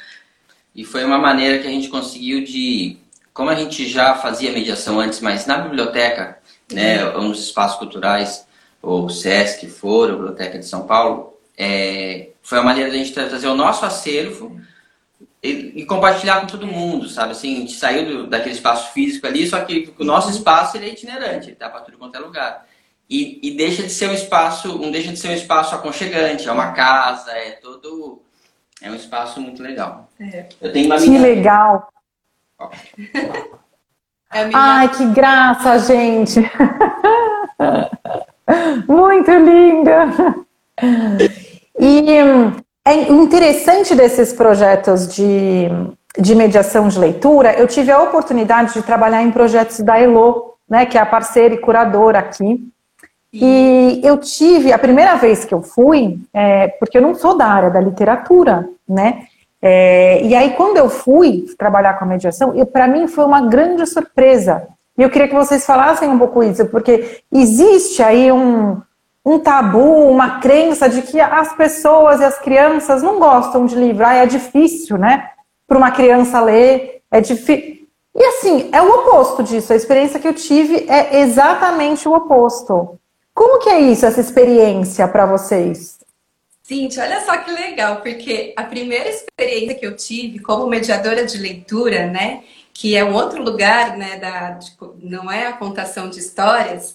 E 0.75 0.83
foi 0.83 1.05
uma 1.05 1.19
maneira 1.19 1.59
que 1.59 1.69
a 1.69 1.71
gente 1.71 1.89
conseguiu 1.89 2.43
de. 2.43 2.97
Como 3.35 3.51
a 3.51 3.55
gente 3.55 3.87
já 3.87 4.15
fazia 4.15 4.51
mediação 4.51 4.99
antes, 4.99 5.21
mas 5.21 5.45
na 5.45 5.59
biblioteca, 5.59 6.39
né, 6.73 7.05
uhum. 7.05 7.29
nos 7.29 7.45
espaços 7.45 7.79
culturais, 7.79 8.47
ou 8.81 9.11
SESC, 9.11 9.69
Foro, 9.69 10.17
Biblioteca 10.17 10.59
de 10.59 10.65
São 10.65 10.87
Paulo, 10.87 11.35
é, 11.57 12.31
foi 12.43 12.59
uma 12.59 12.65
maneira 12.65 12.91
de 12.91 12.97
a 12.97 12.99
gente 12.99 13.13
trazer 13.13 13.47
o 13.47 13.55
nosso 13.55 13.85
acervo 13.85 14.59
e, 15.43 15.81
e, 15.81 15.87
compartilhar 15.87 16.41
com 16.41 16.47
todo 16.47 16.67
mundo, 16.67 17.09
sabe? 17.09 17.33
Assim, 17.33 17.57
a 17.57 17.61
gente 17.61 17.73
saiu 17.73 18.07
do, 18.07 18.27
daquele 18.29 18.55
espaço 18.55 18.93
físico 18.93 19.27
ali, 19.27 19.47
só 19.47 19.65
que 19.65 19.93
o 19.99 20.05
nosso 20.05 20.29
uhum. 20.29 20.35
espaço 20.35 20.77
ele 20.77 20.87
é 20.87 20.93
itinerante, 20.93 21.49
ele 21.49 21.57
tá 21.57 21.69
para 21.69 21.81
tudo 21.81 21.99
quanto 21.99 22.15
é 22.15 22.21
lugar. 22.21 22.67
e, 23.09 23.41
e, 23.43 23.57
deixa 23.57 23.83
de 23.83 23.91
ser 23.91 24.09
um 24.09 24.15
espaço, 24.15 24.79
não 24.79 24.91
deixa 24.91 25.11
de 25.11 25.19
ser 25.19 25.29
um 25.29 25.35
espaço 25.35 25.75
aconchegante, 25.75 26.49
é 26.49 26.53
uma 26.53 26.73
casa, 26.73 27.33
é 27.33 27.53
todo. 27.53 28.23
É 28.81 28.91
um 28.91 28.97
espaço 28.97 29.41
muito 29.41 29.63
legal. 29.63 30.09
É. 30.19 30.49
Eu 30.61 30.73
tenho 30.73 30.87
uma 30.87 30.99
Que 30.99 31.19
legal! 31.19 31.89
É 34.35 34.47
minha... 34.47 34.59
Ai, 34.59 34.89
que 34.89 35.05
graça, 35.09 35.79
gente! 35.81 36.41
muito 38.89 39.31
linda! 39.31 40.07
E 41.79 42.03
é 42.85 42.95
interessante 43.11 43.95
desses 43.95 44.33
projetos 44.33 45.07
de, 45.09 45.69
de 46.19 46.35
mediação 46.35 46.89
de 46.89 46.99
leitura, 46.99 47.55
eu 47.55 47.67
tive 47.67 47.93
a 47.93 48.03
oportunidade 48.03 48.75
de 48.75 48.83
trabalhar 48.83 49.23
em 49.23 49.31
projetos 49.31 49.81
da 49.81 49.99
Elo, 49.99 50.55
né, 50.69 50.87
que 50.87 50.99
é 50.99 51.01
a 51.01 51.07
parceira 51.07 51.55
e 51.55 51.59
curadora 51.59 52.19
aqui. 52.19 52.61
E 53.33 54.01
eu 54.05 54.19
tive, 54.19 54.73
a 54.73 54.79
primeira 54.79 55.17
vez 55.17 55.45
que 55.45 55.55
eu 55.55 55.63
fui, 55.63 56.19
é, 56.35 56.69
porque 56.69 56.99
eu 56.99 57.03
não 57.03 57.15
sou 57.15 57.37
da 57.37 57.47
área 57.47 57.71
da 57.71 57.81
literatura, 57.81 58.69
né? 58.87 59.27
É, 59.65 60.21
e 60.23 60.35
aí, 60.35 60.51
quando 60.51 60.77
eu 60.77 60.91
fui 60.91 61.47
trabalhar 61.57 61.95
com 61.95 62.05
a 62.05 62.09
mediação, 62.09 62.53
para 62.67 62.89
mim 62.89 63.07
foi 63.07 63.25
uma 63.25 63.41
grande 63.41 63.87
surpresa. 63.87 64.67
E 64.99 65.03
eu 65.03 65.09
queria 65.09 65.29
que 65.29 65.35
vocês 65.35 65.65
falassem 65.65 66.11
um 66.11 66.19
pouco 66.19 66.43
isso, 66.43 66.67
porque 66.67 67.23
existe 67.33 68.03
aí 68.03 68.31
um, 68.31 68.83
um 69.25 69.39
tabu, 69.39 70.09
uma 70.09 70.41
crença 70.41 70.89
de 70.89 71.03
que 71.03 71.21
as 71.21 71.55
pessoas 71.55 72.21
e 72.21 72.25
as 72.25 72.39
crianças 72.39 73.03
não 73.03 73.19
gostam 73.19 73.67
de 73.67 73.75
livro. 73.77 74.05
Ah, 74.05 74.15
é 74.15 74.27
difícil, 74.27 74.99
né? 74.99 75.31
Para 75.67 75.79
uma 75.79 75.91
criança 75.91 76.41
ler, 76.41 77.03
é 77.11 77.21
difícil. 77.21 77.87
E 78.15 78.25
assim, 78.25 78.69
é 78.73 78.83
o 78.83 78.91
oposto 78.91 79.43
disso. 79.43 79.73
A 79.73 79.77
experiência 79.77 80.21
que 80.21 80.29
eu 80.29 80.35
tive 80.35 80.87
é 80.89 81.21
exatamente 81.21 82.09
o 82.09 82.15
oposto. 82.15 82.99
Como 83.35 83.61
que 83.61 83.71
é 83.71 83.81
isso, 83.81 84.05
essa 84.05 84.21
experiência 84.21 85.09
para 85.09 85.25
vocês? 85.25 85.99
Cintia, 86.63 87.03
olha 87.05 87.25
só 87.25 87.37
que 87.39 87.51
legal, 87.51 87.97
porque 88.03 88.53
a 88.57 88.65
primeira 88.65 89.09
experiência 89.09 89.75
que 89.75 89.87
eu 89.87 89.97
tive 89.97 90.39
como 90.39 90.67
mediadora 90.67 91.25
de 91.25 91.39
leitura, 91.39 92.07
né, 92.07 92.45
que 92.73 92.95
é 92.95 93.05
um 93.05 93.15
outro 93.15 93.43
lugar, 93.43 93.97
né, 93.97 94.17
da, 94.17 94.59
não 95.03 95.31
é 95.31 95.47
a 95.47 95.53
contação 95.55 96.09
de 96.09 96.19
histórias, 96.19 96.95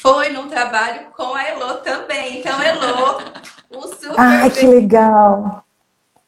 foi 0.00 0.28
num 0.30 0.48
trabalho 0.48 1.08
com 1.16 1.34
a 1.34 1.42
Elo 1.42 1.74
também. 1.78 2.38
Então, 2.38 2.60
Elo, 2.62 3.20
um 3.70 3.82
super. 3.82 4.14
Ai, 4.16 4.50
que 4.50 4.64
legal! 4.64 5.64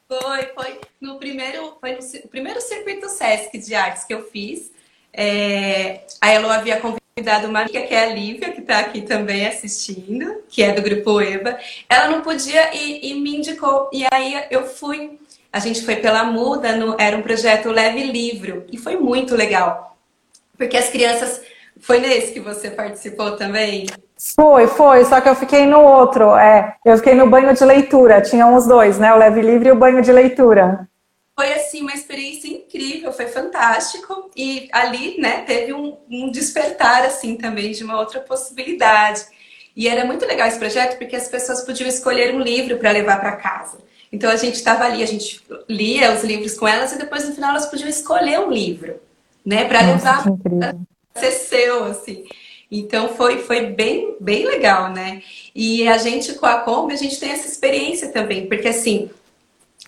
Foi, 0.08 0.46
foi 0.54 0.80
no 1.00 1.18
primeiro, 1.18 1.76
foi 1.80 1.92
no, 1.92 2.00
o 2.24 2.28
primeiro 2.28 2.60
circuito 2.60 3.08
Sesc 3.08 3.56
de 3.58 3.74
artes 3.74 4.04
que 4.04 4.12
eu 4.12 4.28
fiz. 4.28 4.72
É, 5.12 6.00
a 6.20 6.32
Elo 6.32 6.50
havia 6.50 6.80
convidado 6.80 7.46
uma 7.46 7.60
amiga 7.60 7.82
que 7.82 7.94
é 7.94 8.04
a 8.04 8.12
Lívia, 8.12 8.52
que 8.52 8.60
está 8.60 8.80
aqui 8.80 9.02
também 9.02 9.46
assistindo, 9.46 10.42
que 10.48 10.64
é 10.64 10.72
do 10.72 10.82
grupo 10.82 11.20
EBA. 11.20 11.56
Ela 11.88 12.08
não 12.08 12.22
podia 12.22 12.74
e, 12.74 13.10
e 13.10 13.14
me 13.20 13.36
indicou. 13.36 13.88
E 13.92 14.04
aí 14.12 14.46
eu 14.50 14.66
fui. 14.66 15.16
A 15.52 15.60
gente 15.60 15.84
foi 15.84 15.96
pela 15.96 16.24
Muda, 16.24 16.76
no, 16.76 16.96
era 16.98 17.16
um 17.16 17.22
projeto 17.22 17.70
Leve 17.70 18.02
Livro, 18.02 18.66
e 18.72 18.78
foi 18.78 18.96
muito 18.96 19.36
legal. 19.36 19.96
Porque 20.56 20.76
as 20.76 20.90
crianças 20.90 21.40
foi 21.80 21.98
nesse 21.98 22.32
que 22.32 22.40
você 22.40 22.70
participou 22.70 23.36
também? 23.36 23.86
Foi, 24.36 24.66
foi, 24.66 25.04
só 25.06 25.20
que 25.20 25.28
eu 25.28 25.34
fiquei 25.34 25.66
no 25.66 25.80
outro. 25.80 26.36
É, 26.36 26.76
eu 26.84 26.96
fiquei 26.98 27.14
no 27.14 27.28
banho 27.28 27.54
de 27.54 27.64
leitura, 27.64 28.20
tinham 28.20 28.54
os 28.54 28.66
dois, 28.66 28.98
né? 28.98 29.12
O 29.14 29.16
leve 29.16 29.40
livre 29.40 29.68
e 29.68 29.72
o 29.72 29.76
banho 29.76 30.02
de 30.02 30.12
leitura. 30.12 30.86
Foi 31.34 31.54
assim 31.54 31.80
uma 31.80 31.94
experiência 31.94 32.48
incrível, 32.48 33.12
foi 33.12 33.26
fantástico 33.26 34.30
e 34.36 34.68
ali, 34.72 35.18
né, 35.18 35.40
teve 35.46 35.72
um, 35.72 35.96
um 36.10 36.30
despertar 36.30 37.02
assim 37.02 37.34
também 37.34 37.72
de 37.72 37.82
uma 37.82 37.98
outra 37.98 38.20
possibilidade. 38.20 39.24
E 39.74 39.88
era 39.88 40.04
muito 40.04 40.26
legal 40.26 40.46
esse 40.46 40.58
projeto 40.58 40.98
porque 40.98 41.16
as 41.16 41.28
pessoas 41.28 41.62
podiam 41.62 41.88
escolher 41.88 42.34
um 42.34 42.40
livro 42.40 42.76
para 42.76 42.90
levar 42.90 43.20
para 43.20 43.36
casa. 43.36 43.78
Então 44.12 44.30
a 44.30 44.36
gente 44.36 44.56
estava 44.56 44.84
ali, 44.84 45.02
a 45.02 45.06
gente 45.06 45.40
lia 45.66 46.12
os 46.12 46.22
livros 46.22 46.58
com 46.58 46.68
elas 46.68 46.92
e 46.92 46.98
depois 46.98 47.26
no 47.26 47.34
final 47.34 47.50
elas 47.50 47.66
podiam 47.66 47.88
escolher 47.88 48.38
um 48.40 48.50
livro, 48.50 49.00
né, 49.42 49.64
para 49.64 49.80
levar 49.80 50.24
ser 51.16 51.32
seu, 51.32 51.84
assim. 51.84 52.24
Então 52.70 53.08
foi, 53.16 53.38
foi 53.38 53.66
bem, 53.66 54.14
bem 54.20 54.46
legal, 54.46 54.92
né? 54.92 55.22
E 55.54 55.88
a 55.88 55.98
gente 55.98 56.34
com 56.34 56.46
a 56.46 56.60
Kombi, 56.60 56.94
a 56.94 56.96
gente 56.96 57.18
tem 57.18 57.30
essa 57.30 57.48
experiência 57.48 58.12
também, 58.12 58.46
porque 58.46 58.68
assim, 58.68 59.10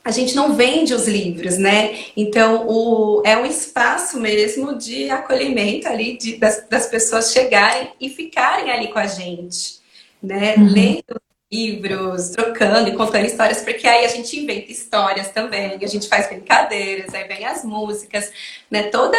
a 0.04 0.10
gente 0.10 0.34
não 0.34 0.54
vende 0.54 0.92
os 0.92 1.06
livros, 1.06 1.56
né? 1.58 2.06
Então 2.16 2.66
o, 2.66 3.22
é 3.24 3.36
um 3.36 3.46
espaço 3.46 4.18
mesmo 4.18 4.76
de 4.76 5.08
acolhimento 5.10 5.86
ali, 5.86 6.16
de, 6.18 6.36
das, 6.36 6.66
das 6.68 6.86
pessoas 6.86 7.32
chegarem 7.32 7.92
e 8.00 8.08
ficarem 8.10 8.70
ali 8.70 8.88
com 8.88 8.98
a 8.98 9.06
gente, 9.06 9.78
né? 10.20 10.56
Uhum. 10.56 10.66
Lendo 10.66 11.22
livros, 11.52 12.30
trocando 12.30 12.88
e 12.88 12.96
contando 12.96 13.26
histórias, 13.26 13.60
porque 13.60 13.86
aí 13.86 14.06
a 14.06 14.08
gente 14.08 14.40
inventa 14.40 14.72
histórias 14.72 15.28
também, 15.28 15.78
a 15.80 15.86
gente 15.86 16.08
faz 16.08 16.26
brincadeiras, 16.26 17.12
aí 17.12 17.28
vem 17.28 17.44
as 17.44 17.62
músicas, 17.62 18.32
né? 18.70 18.84
Toda 18.84 19.18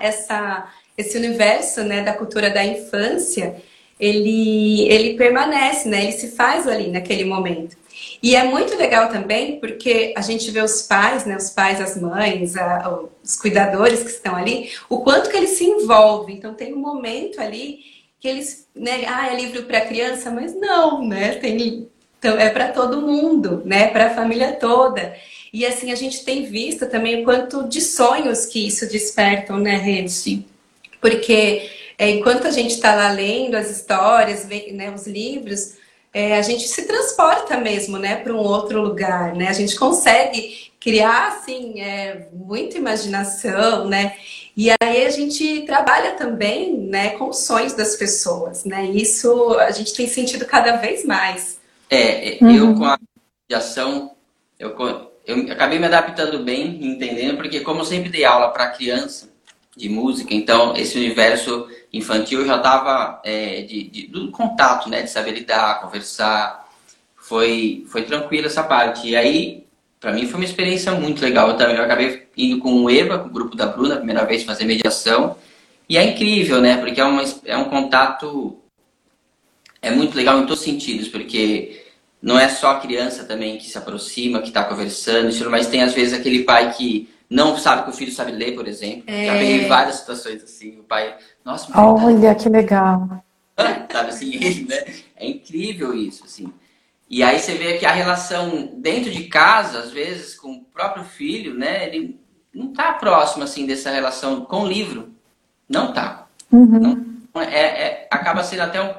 essa 0.00 0.66
esse 0.96 1.16
universo 1.16 1.82
né, 1.82 2.02
da 2.02 2.12
cultura 2.12 2.50
da 2.50 2.64
infância, 2.64 3.56
ele, 3.98 4.88
ele 4.88 5.14
permanece, 5.14 5.88
né? 5.88 6.04
Ele 6.04 6.12
se 6.12 6.32
faz 6.32 6.66
ali 6.66 6.88
naquele 6.88 7.24
momento. 7.24 7.76
E 8.22 8.34
é 8.34 8.44
muito 8.44 8.76
legal 8.76 9.08
também 9.08 9.58
porque 9.58 10.12
a 10.16 10.20
gente 10.20 10.50
vê 10.50 10.60
os 10.60 10.82
pais, 10.82 11.24
né, 11.24 11.36
os 11.36 11.50
pais, 11.50 11.80
as 11.80 12.00
mães, 12.00 12.56
a, 12.56 13.00
os 13.22 13.36
cuidadores 13.36 14.02
que 14.02 14.10
estão 14.10 14.34
ali, 14.34 14.70
o 14.88 15.00
quanto 15.00 15.30
que 15.30 15.36
eles 15.36 15.50
se 15.50 15.64
envolvem. 15.64 16.36
Então 16.36 16.54
tem 16.54 16.74
um 16.74 16.78
momento 16.78 17.40
ali 17.40 17.80
que 18.20 18.28
eles, 18.28 18.66
né, 18.74 19.04
ah, 19.06 19.32
é 19.32 19.36
livro 19.36 19.62
para 19.64 19.80
criança, 19.82 20.30
mas 20.30 20.54
não, 20.54 21.06
né? 21.06 21.34
Tem 21.36 21.88
então 22.18 22.38
é 22.38 22.50
para 22.50 22.68
todo 22.68 23.02
mundo, 23.02 23.62
né? 23.64 23.88
Para 23.88 24.06
a 24.06 24.14
família 24.14 24.52
toda. 24.54 25.14
E 25.52 25.64
assim 25.64 25.92
a 25.92 25.94
gente 25.94 26.24
tem 26.24 26.44
visto 26.44 26.86
também 26.86 27.22
o 27.22 27.24
quanto 27.24 27.68
de 27.68 27.80
sonhos 27.80 28.46
que 28.46 28.66
isso 28.66 28.88
despertam, 28.88 29.58
né, 29.58 29.76
Rede? 29.76 30.44
Porque 31.06 31.70
é, 31.96 32.10
enquanto 32.10 32.48
a 32.48 32.50
gente 32.50 32.72
está 32.72 32.92
lá 32.96 33.12
lendo 33.12 33.54
as 33.54 33.70
histórias, 33.70 34.44
né, 34.44 34.92
os 34.92 35.06
livros, 35.06 35.76
é, 36.12 36.36
a 36.36 36.42
gente 36.42 36.66
se 36.66 36.84
transporta 36.84 37.56
mesmo, 37.58 37.96
né, 37.96 38.16
para 38.16 38.34
um 38.34 38.38
outro 38.38 38.82
lugar, 38.82 39.32
né? 39.36 39.46
A 39.48 39.52
gente 39.52 39.76
consegue 39.76 40.72
criar, 40.80 41.28
assim, 41.28 41.80
é, 41.80 42.26
muita 42.32 42.76
imaginação, 42.76 43.88
né? 43.88 44.16
E 44.56 44.68
aí 44.82 45.06
a 45.06 45.10
gente 45.10 45.62
trabalha 45.62 46.12
também, 46.12 46.76
né, 46.76 47.10
com 47.10 47.28
os 47.28 47.38
sonhos 47.38 47.74
das 47.74 47.94
pessoas, 47.94 48.64
né? 48.64 48.86
Isso 48.86 49.54
a 49.60 49.70
gente 49.70 49.94
tem 49.94 50.08
sentido 50.08 50.44
cada 50.44 50.76
vez 50.76 51.04
mais. 51.04 51.60
É, 51.88 52.38
uhum. 52.40 52.50
eu 52.50 52.74
com 52.74 52.84
a 52.84 52.98
mediação, 53.48 54.10
eu, 54.58 54.74
eu 55.24 55.52
acabei 55.52 55.78
me 55.78 55.86
adaptando 55.86 56.42
bem, 56.42 56.84
entendendo, 56.84 57.36
porque 57.36 57.60
como 57.60 57.82
eu 57.82 57.84
sempre 57.84 58.08
dei 58.08 58.24
aula 58.24 58.48
para 58.48 58.70
criança, 58.70 59.35
de 59.76 59.88
música, 59.88 60.34
então 60.34 60.74
esse 60.74 60.96
universo 60.96 61.68
infantil 61.92 62.46
já 62.46 62.56
estava 62.56 63.20
é, 63.24 63.62
de, 63.62 63.84
de, 63.84 64.06
do 64.06 64.30
contato, 64.30 64.88
né, 64.88 65.02
de 65.02 65.10
saber 65.10 65.32
lidar, 65.32 65.80
conversar, 65.82 66.66
foi 67.16 67.84
foi 67.88 68.02
tranquilo 68.02 68.46
essa 68.46 68.62
parte. 68.62 69.08
E 69.08 69.16
aí, 69.16 69.64
para 70.00 70.12
mim 70.12 70.26
foi 70.26 70.36
uma 70.40 70.44
experiência 70.44 70.92
muito 70.92 71.20
legal. 71.22 71.48
Eu 71.50 71.56
também 71.56 71.76
eu 71.76 71.84
acabei 71.84 72.26
indo 72.36 72.58
com 72.58 72.84
o 72.84 72.90
Eva, 72.90 73.18
com 73.18 73.28
o 73.28 73.32
grupo 73.32 73.56
da 73.56 73.66
Bruna, 73.66 73.94
a 73.94 73.98
primeira 73.98 74.24
vez 74.24 74.44
fazer 74.44 74.64
mediação, 74.64 75.36
e 75.88 75.98
é 75.98 76.04
incrível, 76.04 76.60
né, 76.60 76.78
porque 76.78 77.00
é, 77.00 77.04
uma, 77.04 77.22
é 77.44 77.56
um 77.56 77.64
contato 77.66 78.58
é 79.82 79.90
muito 79.90 80.16
legal 80.16 80.38
em 80.38 80.42
todos 80.42 80.60
os 80.60 80.64
sentidos, 80.64 81.08
porque 81.08 81.84
não 82.20 82.38
é 82.38 82.48
só 82.48 82.72
a 82.72 82.80
criança 82.80 83.24
também 83.24 83.58
que 83.58 83.66
se 83.66 83.78
aproxima, 83.78 84.40
que 84.40 84.48
está 84.48 84.64
conversando, 84.64 85.30
mas 85.50 85.68
tem 85.68 85.82
às 85.82 85.92
vezes 85.92 86.18
aquele 86.18 86.44
pai 86.44 86.72
que 86.72 87.08
não 87.28 87.56
sabe 87.56 87.84
que 87.84 87.90
o 87.90 87.92
filho 87.92 88.12
sabe 88.12 88.32
ler, 88.32 88.54
por 88.54 88.68
exemplo. 88.68 89.04
É... 89.06 89.26
Já 89.26 89.32
peguei 89.32 89.68
várias 89.68 89.96
situações 89.96 90.42
assim, 90.42 90.78
o 90.78 90.84
pai, 90.84 91.16
nossa, 91.44 91.72
tá 91.72 91.92
olha 91.92 92.34
tá... 92.34 92.42
que 92.42 92.48
legal. 92.48 93.22
sabe 93.90 94.10
assim, 94.10 94.34
ele, 94.42 94.66
né? 94.68 94.84
É 95.16 95.26
incrível 95.26 95.94
isso, 95.94 96.24
assim. 96.24 96.52
E 97.08 97.22
aí 97.22 97.38
você 97.38 97.54
vê 97.54 97.78
que 97.78 97.86
a 97.86 97.92
relação 97.92 98.70
dentro 98.78 99.10
de 99.10 99.24
casa, 99.24 99.78
às 99.78 99.92
vezes, 99.92 100.34
com 100.34 100.52
o 100.52 100.64
próprio 100.64 101.04
filho, 101.04 101.54
né? 101.54 101.86
Ele 101.86 102.18
não 102.52 102.72
tá 102.72 102.92
próximo, 102.94 103.44
assim, 103.44 103.66
dessa 103.66 103.90
relação 103.90 104.44
com 104.44 104.62
o 104.62 104.68
livro. 104.68 105.10
Não 105.68 105.92
tá. 105.92 106.26
Uhum. 106.50 107.24
Não, 107.32 107.42
é, 107.42 107.60
é, 107.60 108.08
acaba 108.10 108.42
sendo 108.42 108.62
até 108.62 108.82
um, 108.82 108.92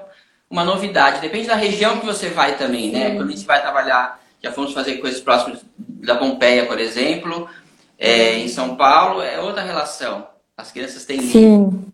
uma 0.50 0.64
novidade. 0.64 1.20
Depende 1.20 1.48
da 1.48 1.56
região 1.56 2.00
que 2.00 2.06
você 2.06 2.30
vai 2.30 2.58
também, 2.58 2.92
né? 2.92 3.16
Quando 3.16 3.30
a 3.30 3.32
gente 3.32 3.46
vai 3.46 3.62
trabalhar, 3.62 4.22
já 4.42 4.52
fomos 4.54 4.74
fazer 4.74 4.98
coisas 4.98 5.20
próximas 5.20 5.60
da 5.78 6.16
Pompeia, 6.16 6.66
por 6.66 6.80
exemplo, 6.80 7.50
é, 7.98 8.39
em 8.39 8.48
São 8.48 8.75
Paulo 8.75 9.22
é 9.22 9.39
outra 9.39 9.63
relação. 9.63 10.27
As 10.56 10.72
crianças 10.72 11.06
têm 11.06 11.22
Sim. 11.22 11.86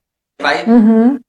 Vai 0.42 0.66
uhum. 0.66 1.20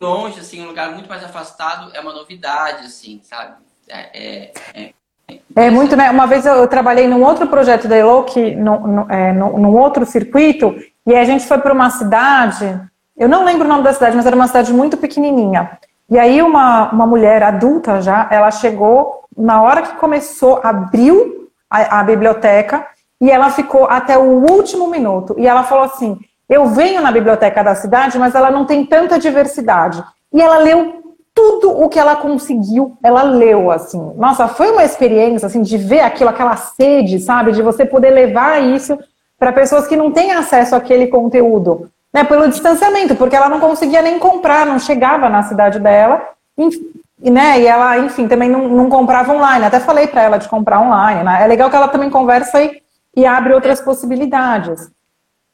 longe, 0.00 0.40
assim, 0.40 0.62
um 0.62 0.68
lugar 0.68 0.92
muito 0.92 1.08
mais 1.08 1.24
afastado, 1.24 1.90
é 1.94 2.00
uma 2.00 2.12
novidade, 2.12 2.86
assim, 2.86 3.20
sabe? 3.22 3.54
É, 3.88 4.08
é, 4.14 4.52
é, 4.74 5.38
é 5.56 5.70
muito, 5.70 5.96
né? 5.96 6.10
Uma 6.10 6.26
vez 6.26 6.46
eu 6.46 6.66
trabalhei 6.68 7.06
num 7.06 7.22
outro 7.22 7.46
projeto 7.46 7.88
da 7.88 7.96
Elo, 7.96 8.24
que, 8.24 8.54
no, 8.54 8.86
no, 8.86 9.12
é, 9.12 9.32
no, 9.32 9.58
num 9.58 9.76
outro 9.76 10.06
circuito, 10.06 10.74
e 11.06 11.14
a 11.14 11.24
gente 11.24 11.46
foi 11.46 11.58
para 11.58 11.72
uma 11.72 11.90
cidade, 11.90 12.80
eu 13.16 13.28
não 13.28 13.44
lembro 13.44 13.66
o 13.66 13.68
nome 13.68 13.82
da 13.82 13.92
cidade, 13.92 14.16
mas 14.16 14.24
era 14.24 14.36
uma 14.36 14.46
cidade 14.46 14.72
muito 14.72 14.96
pequenininha. 14.96 15.78
E 16.08 16.18
aí 16.18 16.40
uma, 16.40 16.90
uma 16.90 17.06
mulher 17.06 17.42
adulta 17.42 18.00
já, 18.00 18.28
ela 18.30 18.50
chegou 18.50 19.24
na 19.36 19.60
hora 19.62 19.82
que 19.82 19.96
começou, 19.96 20.60
abriu 20.62 21.50
a, 21.68 22.00
a 22.00 22.02
biblioteca 22.04 22.86
e 23.20 23.30
ela 23.30 23.50
ficou 23.50 23.86
até 23.86 24.18
o 24.18 24.44
último 24.50 24.88
minuto. 24.88 25.34
E 25.38 25.46
ela 25.46 25.62
falou 25.62 25.84
assim: 25.84 26.18
eu 26.48 26.66
venho 26.66 27.00
na 27.00 27.10
biblioteca 27.10 27.62
da 27.62 27.74
cidade, 27.74 28.18
mas 28.18 28.34
ela 28.34 28.50
não 28.50 28.64
tem 28.64 28.84
tanta 28.84 29.18
diversidade. 29.18 30.02
E 30.32 30.40
ela 30.40 30.58
leu 30.58 31.02
tudo 31.34 31.70
o 31.82 31.88
que 31.88 31.98
ela 31.98 32.14
conseguiu, 32.14 32.96
ela 33.02 33.22
leu, 33.22 33.70
assim. 33.70 34.12
Nossa, 34.16 34.46
foi 34.46 34.70
uma 34.70 34.84
experiência, 34.84 35.46
assim, 35.46 35.62
de 35.62 35.76
ver 35.76 36.00
aquilo, 36.00 36.30
aquela 36.30 36.56
sede, 36.56 37.18
sabe? 37.18 37.50
De 37.50 37.60
você 37.60 37.84
poder 37.84 38.10
levar 38.10 38.62
isso 38.62 38.96
para 39.38 39.52
pessoas 39.52 39.86
que 39.86 39.96
não 39.96 40.12
têm 40.12 40.32
acesso 40.32 40.76
àquele 40.76 41.08
conteúdo. 41.08 41.90
Né, 42.12 42.22
pelo 42.22 42.48
distanciamento, 42.48 43.16
porque 43.16 43.34
ela 43.34 43.48
não 43.48 43.58
conseguia 43.58 44.00
nem 44.00 44.20
comprar, 44.20 44.64
não 44.64 44.78
chegava 44.78 45.28
na 45.28 45.42
cidade 45.42 45.80
dela, 45.80 46.22
e, 46.56 47.28
né, 47.28 47.60
e 47.60 47.66
ela, 47.66 47.98
enfim, 47.98 48.28
também 48.28 48.48
não, 48.48 48.68
não 48.68 48.88
comprava 48.88 49.32
online. 49.34 49.64
Até 49.64 49.80
falei 49.80 50.06
para 50.06 50.22
ela 50.22 50.38
de 50.38 50.48
comprar 50.48 50.80
online. 50.80 51.24
Né? 51.24 51.42
É 51.42 51.46
legal 51.48 51.68
que 51.68 51.74
ela 51.74 51.88
também 51.88 52.08
conversa 52.08 52.62
e, 52.62 52.80
e 53.16 53.26
abre 53.26 53.52
outras 53.52 53.80
possibilidades. 53.80 54.90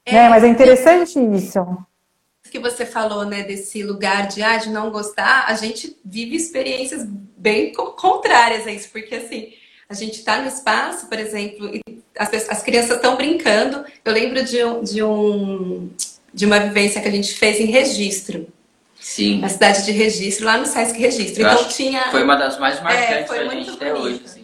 É, 0.05 0.15
né? 0.15 0.29
Mas 0.29 0.45
é 0.45 0.49
interessante 0.49 1.19
isso 1.35 1.65
que 2.51 2.59
você 2.59 2.85
falou, 2.85 3.25
né, 3.25 3.45
desse 3.45 3.83
lugar 3.83 4.27
de, 4.27 4.43
ah, 4.43 4.57
de 4.57 4.71
não 4.71 4.91
gostar, 4.91 5.45
a 5.47 5.55
gente 5.55 5.97
vive 6.05 6.37
experiências 6.37 7.07
bem 7.07 7.73
contrárias 7.73 8.67
a 8.67 8.73
isso, 8.73 8.89
porque 8.91 9.15
assim, 9.15 9.53
a 9.89 9.95
gente 9.95 10.19
está 10.19 10.43
no 10.43 10.49
espaço, 10.49 11.07
por 11.07 11.19
exemplo, 11.19 11.71
e 11.73 12.03
as, 12.19 12.51
as 12.51 12.63
crianças 12.63 12.97
estão 12.97 13.17
brincando. 13.17 13.85
Eu 14.05 14.13
lembro 14.13 14.45
de 14.45 14.63
um, 14.65 14.83
de 14.83 15.03
um 15.03 15.91
de 16.33 16.47
uma 16.47 16.61
vivência 16.61 17.01
que 17.01 17.09
a 17.09 17.11
gente 17.11 17.35
fez 17.35 17.59
em 17.59 17.67
registro. 17.67 18.47
Sim. 19.01 19.41
Na 19.41 19.49
cidade 19.49 19.85
de 19.85 19.91
registro, 19.91 20.45
lá 20.45 20.59
no 20.59 20.67
Sesc 20.67 20.97
Registro. 20.99 21.43
Eu 21.43 21.51
então 21.51 21.69
tinha. 21.69 22.11
Foi 22.11 22.23
uma 22.23 22.37
das 22.37 22.59
mais 22.59 22.81
marcantes 22.83 23.13
é, 23.13 23.27
foi 23.27 23.49
gente 23.49 23.71
até 23.71 23.93
hoje. 23.95 24.23
Assim. 24.25 24.40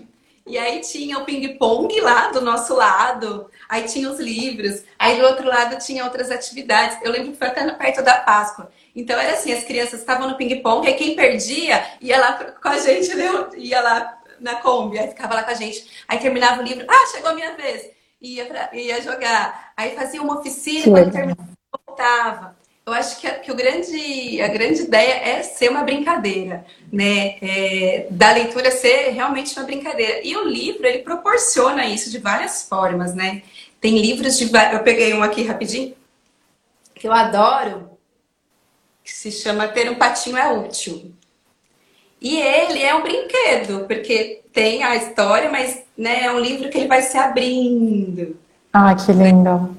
E 0.46 0.56
aí 0.56 0.80
tinha 0.80 1.18
o 1.18 1.24
ping-pong 1.24 2.00
lá 2.00 2.28
do 2.28 2.40
nosso 2.40 2.72
lado, 2.76 3.50
aí 3.68 3.82
tinha 3.82 4.08
os 4.08 4.20
livros, 4.20 4.84
aí 4.96 5.18
do 5.18 5.26
outro 5.26 5.44
lado 5.48 5.76
tinha 5.84 6.04
outras 6.04 6.30
atividades. 6.30 6.98
Eu 7.02 7.10
lembro 7.10 7.32
que 7.32 7.38
foi 7.38 7.48
até 7.48 7.68
perto 7.72 8.00
da 8.02 8.14
Páscoa. 8.20 8.70
Então 8.94 9.18
era 9.18 9.32
assim, 9.32 9.52
as 9.52 9.64
crianças 9.64 10.00
estavam 10.00 10.28
no 10.30 10.36
ping-pong, 10.36 10.86
aí 10.86 10.94
quem 10.94 11.16
perdia 11.16 11.84
ia 12.00 12.20
lá 12.20 12.32
com 12.34 12.68
a 12.68 12.78
gente, 12.78 13.10
ia 13.56 13.80
lá 13.80 14.18
na 14.38 14.54
Kombi, 14.56 14.98
aí 14.98 15.08
ficava 15.08 15.34
lá 15.34 15.42
com 15.42 15.50
a 15.50 15.54
gente. 15.54 16.04
Aí 16.06 16.18
terminava 16.18 16.62
o 16.62 16.64
livro, 16.64 16.86
ah, 16.88 17.06
chegou 17.12 17.30
a 17.30 17.34
minha 17.34 17.56
vez. 17.56 17.90
Ia, 18.20 18.46
pra, 18.46 18.70
ia 18.72 19.02
jogar. 19.02 19.72
Aí 19.76 19.96
fazia 19.96 20.22
uma 20.22 20.38
oficina, 20.38 20.84
quando 20.84 21.12
terminava, 21.12 21.48
voltava. 21.86 22.56
Eu 22.88 22.92
acho 22.92 23.20
que, 23.20 23.26
a, 23.26 23.34
que 23.34 23.50
o 23.50 23.54
grande, 23.56 24.40
a 24.40 24.46
grande 24.46 24.82
ideia 24.82 25.14
é 25.14 25.42
ser 25.42 25.68
uma 25.68 25.82
brincadeira, 25.82 26.64
né? 26.92 27.36
É, 27.42 28.06
da 28.08 28.30
leitura 28.30 28.70
ser 28.70 29.10
realmente 29.10 29.58
uma 29.58 29.66
brincadeira. 29.66 30.20
E 30.22 30.36
o 30.36 30.44
livro, 30.48 30.86
ele 30.86 30.98
proporciona 30.98 31.84
isso 31.84 32.12
de 32.12 32.18
várias 32.18 32.62
formas, 32.68 33.12
né? 33.12 33.42
Tem 33.80 33.98
livros 33.98 34.38
de... 34.38 34.48
Eu 34.72 34.84
peguei 34.84 35.12
um 35.14 35.22
aqui 35.24 35.42
rapidinho, 35.42 35.96
que 36.94 37.08
eu 37.08 37.12
adoro, 37.12 37.90
que 39.02 39.10
se 39.10 39.32
chama 39.32 39.66
Ter 39.66 39.90
um 39.90 39.96
Patinho 39.96 40.36
é 40.36 40.52
Útil. 40.52 41.12
E 42.20 42.36
ele 42.36 42.84
é 42.84 42.94
um 42.94 43.02
brinquedo, 43.02 43.84
porque 43.88 44.42
tem 44.52 44.84
a 44.84 44.94
história, 44.94 45.50
mas 45.50 45.82
né, 45.98 46.22
é 46.22 46.30
um 46.30 46.38
livro 46.38 46.70
que 46.70 46.78
ele 46.78 46.86
vai 46.86 47.02
se 47.02 47.18
abrindo. 47.18 48.36
Ah, 48.72 48.94
que 48.94 49.12
lindo. 49.12 49.76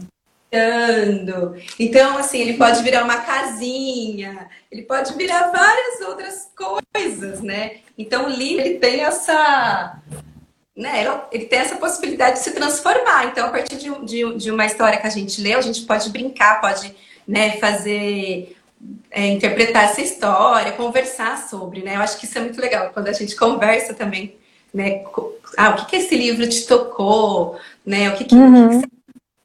Então, 1.79 2.17
assim, 2.17 2.39
ele 2.39 2.53
pode 2.53 2.81
virar 2.81 3.03
uma 3.03 3.17
casinha, 3.17 4.47
ele 4.71 4.83
pode 4.83 5.13
virar 5.13 5.51
várias 5.51 6.01
outras 6.07 6.49
coisas, 6.55 7.41
né? 7.41 7.77
Então, 7.97 8.25
o 8.25 8.29
livro 8.29 8.65
ele 8.65 8.79
tem 8.79 9.01
essa, 9.01 9.99
né? 10.75 11.05
Ele 11.31 11.45
tem 11.45 11.59
essa 11.59 11.75
possibilidade 11.75 12.37
de 12.37 12.43
se 12.43 12.51
transformar. 12.51 13.25
Então, 13.25 13.47
a 13.47 13.49
partir 13.49 13.75
de, 13.75 13.89
de, 14.05 14.37
de 14.37 14.51
uma 14.51 14.65
história 14.65 14.99
que 14.99 15.07
a 15.07 15.11
gente 15.11 15.41
lê, 15.41 15.53
a 15.53 15.61
gente 15.61 15.81
pode 15.81 16.09
brincar, 16.09 16.61
pode, 16.61 16.95
né, 17.27 17.57
fazer 17.57 18.55
é, 19.11 19.27
interpretar 19.27 19.85
essa 19.85 20.01
história, 20.01 20.71
conversar 20.71 21.49
sobre, 21.49 21.81
né? 21.81 21.95
Eu 21.95 22.01
acho 22.01 22.17
que 22.17 22.25
isso 22.25 22.37
é 22.37 22.41
muito 22.41 22.61
legal 22.61 22.91
quando 22.93 23.09
a 23.09 23.13
gente 23.13 23.35
conversa 23.35 23.93
também, 23.93 24.37
né? 24.73 25.03
Ah, 25.57 25.71
o 25.71 25.75
que 25.75 25.85
que 25.87 25.95
esse 25.97 26.15
livro 26.15 26.47
te 26.47 26.65
tocou, 26.65 27.59
né? 27.85 28.09
O 28.09 28.15
que 28.15 28.23
que, 28.23 28.35
uhum. 28.35 28.81
que 28.81 28.96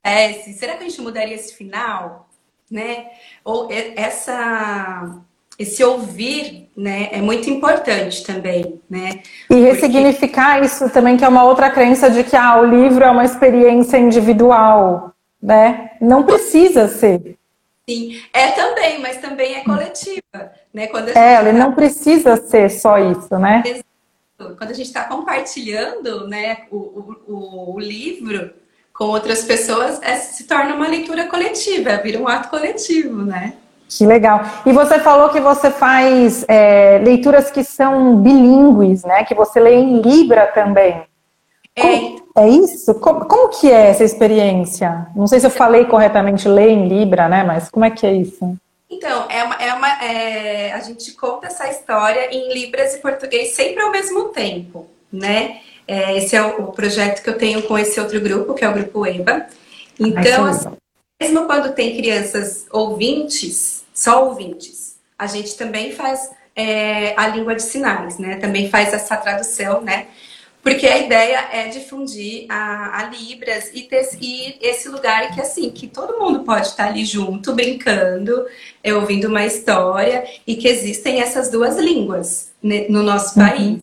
acontece? 0.03 0.53
Será 0.55 0.77
que 0.77 0.85
a 0.85 0.89
gente 0.89 1.01
mudaria 1.01 1.35
esse 1.35 1.55
final? 1.55 2.29
Né? 2.71 3.07
Ou 3.45 3.69
essa 3.71 5.21
esse 5.59 5.85
ouvir, 5.85 6.71
né, 6.75 7.11
é 7.13 7.21
muito 7.21 7.49
importante 7.49 8.25
também, 8.25 8.81
né? 8.89 9.23
E 9.51 9.55
ressignificar 9.55 10.55
Porque... 10.55 10.67
isso 10.67 10.91
também 10.91 11.17
que 11.17 11.25
é 11.25 11.29
uma 11.29 11.45
outra 11.45 11.71
crença 11.71 12.11
de 12.11 12.25
que 12.25 12.35
ah, 12.35 12.59
o 12.59 12.65
livro 12.65 13.05
é 13.05 13.11
uma 13.11 13.25
experiência 13.25 13.99
individual, 13.99 15.15
né? 15.41 15.91
Não 16.01 16.25
precisa 16.25 16.89
ser. 16.89 17.37
Sim, 17.89 18.21
é 18.33 18.49
também, 18.53 19.01
mas 19.01 19.19
também 19.19 19.57
é 19.57 19.63
coletiva, 19.63 20.53
né? 20.73 20.87
Quando 20.87 21.11
é, 21.11 21.41
ele 21.41 21.53
tá... 21.53 21.59
não 21.59 21.75
precisa 21.75 22.37
ser 22.37 22.71
só 22.71 22.99
isso, 22.99 23.39
né? 23.39 23.63
Quando 24.39 24.71
a 24.71 24.75
gente 24.75 24.87
está 24.87 25.05
compartilhando, 25.05 26.27
né, 26.27 26.63
o, 26.73 26.77
o, 26.77 27.75
o 27.75 27.79
livro, 27.79 28.53
com 29.03 29.09
outras 29.09 29.43
pessoas, 29.43 30.01
é, 30.01 30.15
se 30.15 30.45
torna 30.45 30.77
uma 30.77 30.87
leitura 30.87 31.27
coletiva, 31.27 31.97
vira 31.97 32.21
um 32.21 32.29
ato 32.29 32.49
coletivo, 32.49 33.25
né? 33.25 33.55
Que 33.89 34.07
legal. 34.07 34.41
E 34.65 34.73
você 34.73 35.01
falou 35.01 35.29
que 35.31 35.41
você 35.41 35.73
faz 35.73 36.45
é, 36.47 36.99
leituras 36.99 37.51
que 37.51 37.65
são 37.65 38.17
bilíngues, 38.17 39.03
né? 39.03 39.25
Que 39.25 39.35
você 39.35 39.59
lê 39.59 39.75
em 39.75 40.01
Libra 40.01 40.47
também. 40.47 41.03
É, 41.75 41.83
como, 41.83 42.23
é 42.37 42.49
isso? 42.49 42.95
Como, 42.95 43.25
como, 43.25 43.49
que 43.49 43.71
é 43.71 43.91
essa 43.91 44.05
experiência? 44.05 45.09
Não 45.17 45.27
sei 45.27 45.41
se 45.41 45.47
eu 45.47 45.51
falei 45.51 45.85
corretamente 45.85 46.47
ler 46.47 46.69
em 46.69 46.87
Libra, 46.87 47.29
né? 47.29 47.43
Mas 47.43 47.69
como 47.69 47.85
é 47.85 47.91
que 47.91 48.07
é 48.07 48.13
isso? 48.13 48.57
Então, 48.89 49.27
é 49.29 49.43
uma, 49.43 49.55
é 49.57 49.75
uma 49.75 50.05
é, 50.05 50.73
a 50.75 50.81
gente 50.81 51.11
conta 51.13 51.49
essa 51.49 51.69
história 51.69 52.33
em 52.33 52.55
Libras 52.55 52.95
e 52.95 52.99
português 52.99 53.53
sempre 53.55 53.83
ao 53.83 53.91
mesmo 53.91 54.29
tempo, 54.29 54.87
né? 55.13 55.61
É, 55.87 56.17
esse 56.17 56.37
é 56.37 56.43
o, 56.43 56.65
o, 56.65 56.73
projeto 56.73 57.23
que 57.23 57.31
eu 57.31 57.39
tenho 57.39 57.63
com 57.63 57.79
esse 57.79 57.99
outro 57.99 58.21
grupo, 58.21 58.55
que 58.55 58.65
é 58.65 58.69
o 58.69 58.75
grupo 58.75 59.07
EBA. 59.07 59.47
Então, 59.99 60.47
assim, 60.47 60.71
mesmo 61.21 61.47
quando 61.47 61.75
tem 61.75 61.97
crianças 61.97 62.67
ouvintes, 62.71 63.85
só 63.93 64.27
ouvintes, 64.27 64.97
a 65.19 65.27
gente 65.27 65.57
também 65.57 65.93
faz 65.93 66.31
é, 66.55 67.15
a 67.17 67.29
língua 67.29 67.55
de 67.55 67.63
sinais, 67.63 68.19
né? 68.19 68.37
Também 68.37 68.69
faz 68.71 68.93
essa 68.93 69.17
tradução, 69.17 69.81
né? 69.81 70.09
Porque 70.63 70.87
a 70.87 70.99
ideia 70.99 71.49
é 71.53 71.67
difundir 71.69 72.47
a, 72.49 73.01
a 73.01 73.11
Libras 73.11 73.71
e 73.75 73.83
ter 73.83 74.09
e 74.21 74.59
esse 74.61 74.89
lugar 74.89 75.35
que 75.35 75.41
assim, 75.41 75.71
que 75.71 75.89
todo 75.89 76.21
mundo 76.21 76.45
pode 76.45 76.69
estar 76.69 76.87
ali 76.87 77.05
junto, 77.05 77.53
brincando, 77.53 78.47
é, 78.83 78.95
ouvindo 78.95 79.27
uma 79.27 79.45
história, 79.45 80.25
e 80.47 80.55
que 80.55 80.69
existem 80.69 81.21
essas 81.21 81.51
duas 81.51 81.77
línguas 81.77 82.53
né, 82.63 82.87
no 82.89 83.03
nosso 83.03 83.39
uhum. 83.39 83.47
país. 83.47 83.79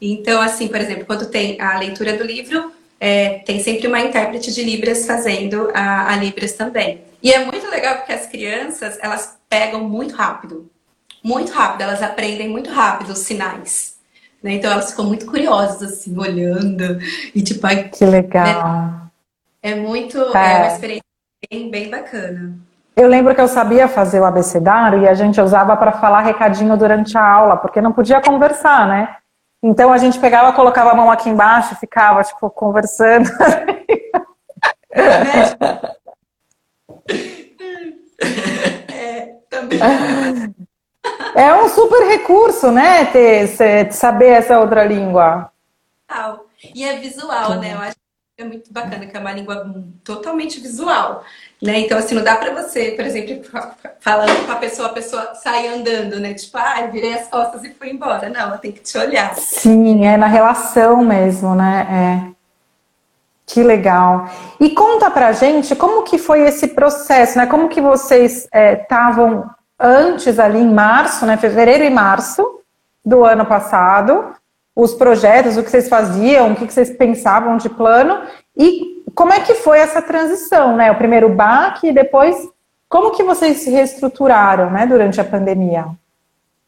Então, 0.00 0.40
assim, 0.40 0.68
por 0.68 0.80
exemplo, 0.80 1.04
quando 1.04 1.30
tem 1.30 1.60
a 1.60 1.78
leitura 1.78 2.16
do 2.16 2.24
livro, 2.24 2.72
é, 2.98 3.40
tem 3.40 3.60
sempre 3.60 3.86
uma 3.86 4.00
intérprete 4.00 4.52
de 4.52 4.62
Libras 4.62 5.06
fazendo 5.06 5.70
a, 5.74 6.12
a, 6.12 6.16
Libras 6.16 6.52
também. 6.52 7.02
E 7.22 7.32
é 7.32 7.44
muito 7.44 7.68
legal 7.68 7.96
porque 7.96 8.12
as 8.12 8.26
crianças, 8.26 8.98
elas 9.00 9.38
pegam 9.48 9.88
muito 9.88 10.14
rápido. 10.14 10.70
Muito 11.22 11.52
rápido, 11.52 11.82
elas 11.82 12.02
aprendem 12.02 12.48
muito 12.48 12.70
rápido 12.70 13.10
os 13.10 13.20
sinais. 13.20 13.96
Né? 14.42 14.54
Então 14.54 14.70
elas 14.72 14.90
ficam 14.90 15.04
muito 15.04 15.26
curiosas, 15.26 15.82
assim, 15.82 16.18
olhando. 16.18 16.98
E 17.34 17.42
tipo, 17.42 17.64
ai, 17.66 17.88
que 17.88 18.04
legal. 18.04 18.44
Né? 18.44 19.02
É 19.62 19.74
muito, 19.76 20.18
é. 20.36 20.52
é 20.52 20.56
uma 20.58 20.66
experiência 20.66 21.04
bem, 21.50 21.70
bem 21.70 21.90
bacana. 21.90 22.56
Eu 22.96 23.08
lembro 23.08 23.34
que 23.34 23.40
eu 23.40 23.48
sabia 23.48 23.88
fazer 23.88 24.20
o 24.20 24.24
abecedário 24.24 25.02
e 25.02 25.08
a 25.08 25.14
gente 25.14 25.40
usava 25.40 25.76
para 25.76 25.92
falar 25.92 26.20
recadinho 26.20 26.76
durante 26.76 27.16
a 27.16 27.26
aula, 27.26 27.56
porque 27.56 27.80
não 27.80 27.92
podia 27.92 28.20
conversar, 28.20 28.86
né? 28.86 29.16
Então 29.62 29.92
a 29.92 29.98
gente 29.98 30.18
pegava, 30.18 30.52
colocava 30.52 30.90
a 30.90 30.94
mão 30.94 31.10
aqui 31.10 31.28
embaixo, 31.28 31.76
ficava, 31.76 32.24
tipo, 32.24 32.50
conversando. 32.50 33.30
É, 38.92 39.34
também. 39.48 39.78
É 41.34 41.54
um 41.54 41.68
super 41.68 42.06
recurso, 42.08 42.70
né? 42.70 43.06
Ter, 43.06 43.92
saber 43.92 44.28
essa 44.28 44.58
outra 44.58 44.84
língua. 44.84 45.50
E 46.74 46.84
é 46.84 46.98
visual, 46.98 47.58
né? 47.58 47.72
Eu 47.72 47.78
acho 47.78 47.96
que 48.36 48.42
é 48.42 48.44
muito 48.44 48.72
bacana, 48.72 49.06
que 49.06 49.16
é 49.16 49.20
uma 49.20 49.32
língua 49.32 49.74
totalmente 50.04 50.60
visual. 50.60 51.24
Né? 51.62 51.78
Então, 51.78 51.96
assim, 51.96 52.16
não 52.16 52.24
dá 52.24 52.34
pra 52.34 52.52
você, 52.60 52.90
por 52.90 53.04
exemplo, 53.04 53.48
falando 54.00 54.44
com 54.44 54.50
a 54.50 54.56
pessoa, 54.56 54.88
a 54.88 54.92
pessoa 54.92 55.32
sai 55.36 55.68
andando, 55.68 56.18
né? 56.18 56.34
Tipo, 56.34 56.58
ah, 56.58 56.88
virei 56.90 57.14
as 57.14 57.28
costas 57.28 57.62
e 57.62 57.70
fui 57.70 57.90
embora. 57.90 58.28
Não, 58.28 58.40
ela 58.40 58.58
tem 58.58 58.72
que 58.72 58.80
te 58.80 58.98
olhar. 58.98 59.32
Sim, 59.36 60.04
é 60.04 60.16
na 60.16 60.26
relação 60.26 61.04
mesmo, 61.04 61.54
né? 61.54 62.26
É. 62.28 62.32
Que 63.46 63.62
legal. 63.62 64.28
E 64.58 64.70
conta 64.70 65.08
pra 65.08 65.30
gente 65.30 65.76
como 65.76 66.02
que 66.02 66.18
foi 66.18 66.40
esse 66.40 66.66
processo, 66.66 67.38
né? 67.38 67.46
Como 67.46 67.68
que 67.68 67.80
vocês 67.80 68.48
estavam 68.52 69.48
é, 69.78 69.86
antes 69.86 70.40
ali 70.40 70.58
em 70.58 70.72
março, 70.72 71.24
né, 71.26 71.36
fevereiro 71.36 71.84
e 71.84 71.90
março 71.90 72.60
do 73.04 73.24
ano 73.24 73.44
passado, 73.44 74.34
os 74.74 74.94
projetos, 74.94 75.56
o 75.56 75.62
que 75.62 75.70
vocês 75.70 75.88
faziam, 75.88 76.52
o 76.52 76.56
que 76.56 76.72
vocês 76.72 76.90
pensavam 76.90 77.56
de 77.56 77.68
plano 77.68 78.22
e 78.56 78.91
como 79.14 79.32
é 79.32 79.40
que 79.40 79.54
foi 79.54 79.78
essa 79.78 80.00
transição, 80.00 80.76
né? 80.76 80.90
O 80.90 80.96
primeiro 80.96 81.28
baque 81.28 81.88
e 81.88 81.92
depois 81.92 82.36
como 82.92 83.12
que 83.12 83.22
vocês 83.22 83.60
se 83.60 83.70
reestruturaram, 83.70 84.70
né, 84.70 84.86
durante 84.86 85.18
a 85.18 85.24
pandemia? 85.24 85.86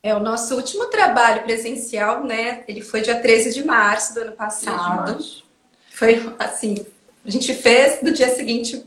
É, 0.02 0.14
o 0.14 0.20
nosso 0.20 0.54
último 0.54 0.87
trabalho 0.87 1.42
presencial, 1.42 2.24
né, 2.24 2.62
ele 2.66 2.80
foi 2.80 3.02
dia 3.02 3.20
13 3.20 3.52
de 3.52 3.62
março 3.62 4.14
do 4.14 4.20
ano 4.20 4.33
passado. 4.33 5.18
Foi 5.92 6.35
assim, 6.38 6.87
a 7.26 7.30
gente 7.30 7.52
fez, 7.52 8.00
do 8.00 8.11
dia 8.11 8.30
seguinte 8.30 8.83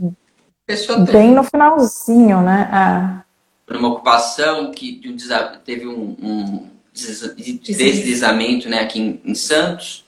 fechou 0.65 0.95
tudo. 0.95 1.11
Bem 1.11 1.31
no 1.31 1.43
finalzinho, 1.43 2.41
né? 2.41 3.23
É. 3.69 3.75
Uma 3.75 3.89
ocupação 3.89 4.71
que 4.71 4.99
teve 5.63 5.87
um, 5.87 6.15
um 6.19 6.69
deslizamento 6.91 8.67
né, 8.67 8.79
aqui 8.79 8.99
em, 8.99 9.21
em 9.23 9.35
Santos 9.35 10.06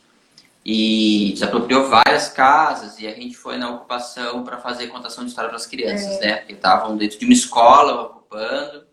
e 0.65 1.31
desapropriou 1.33 1.89
várias 1.89 2.27
casas 2.27 2.99
e 2.99 3.07
a 3.07 3.11
gente 3.11 3.35
foi 3.35 3.57
na 3.57 3.69
ocupação 3.71 4.43
para 4.43 4.57
fazer 4.57 4.87
contação 4.87 5.23
de 5.23 5.29
história 5.29 5.49
para 5.49 5.57
as 5.57 5.65
crianças, 5.65 6.21
é. 6.21 6.25
né? 6.25 6.35
Porque 6.37 6.53
estavam 6.53 6.97
dentro 6.97 7.17
de 7.17 7.25
uma 7.25 7.33
escola 7.33 8.01
ocupando. 8.03 8.83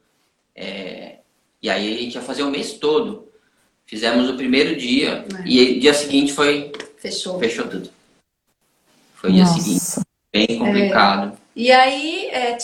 É, 0.55 1.17
e 1.61 1.69
aí 1.69 1.95
a 1.95 2.01
gente 2.01 2.15
ia 2.15 2.23
fazer 2.23 2.43
o 2.43 2.51
mês 2.51 2.75
todo. 2.75 3.29
Fizemos 3.85 4.29
o 4.29 4.37
primeiro 4.37 4.77
dia 4.77 5.25
é. 5.39 5.49
e 5.49 5.81
dia 5.81 5.95
seguinte 5.95 6.33
foi 6.33 6.73
fechou, 6.97 7.39
fechou 7.39 7.69
tudo. 7.69 7.91
Foi 9.15 9.31
o 9.31 9.33
dia 9.33 9.47
seguinte. 9.47 10.07
Bem 10.33 10.59
complicado. 10.59 11.33
É. 11.33 11.47
E 11.57 11.73
aí, 11.73 12.27
é, 12.27 12.59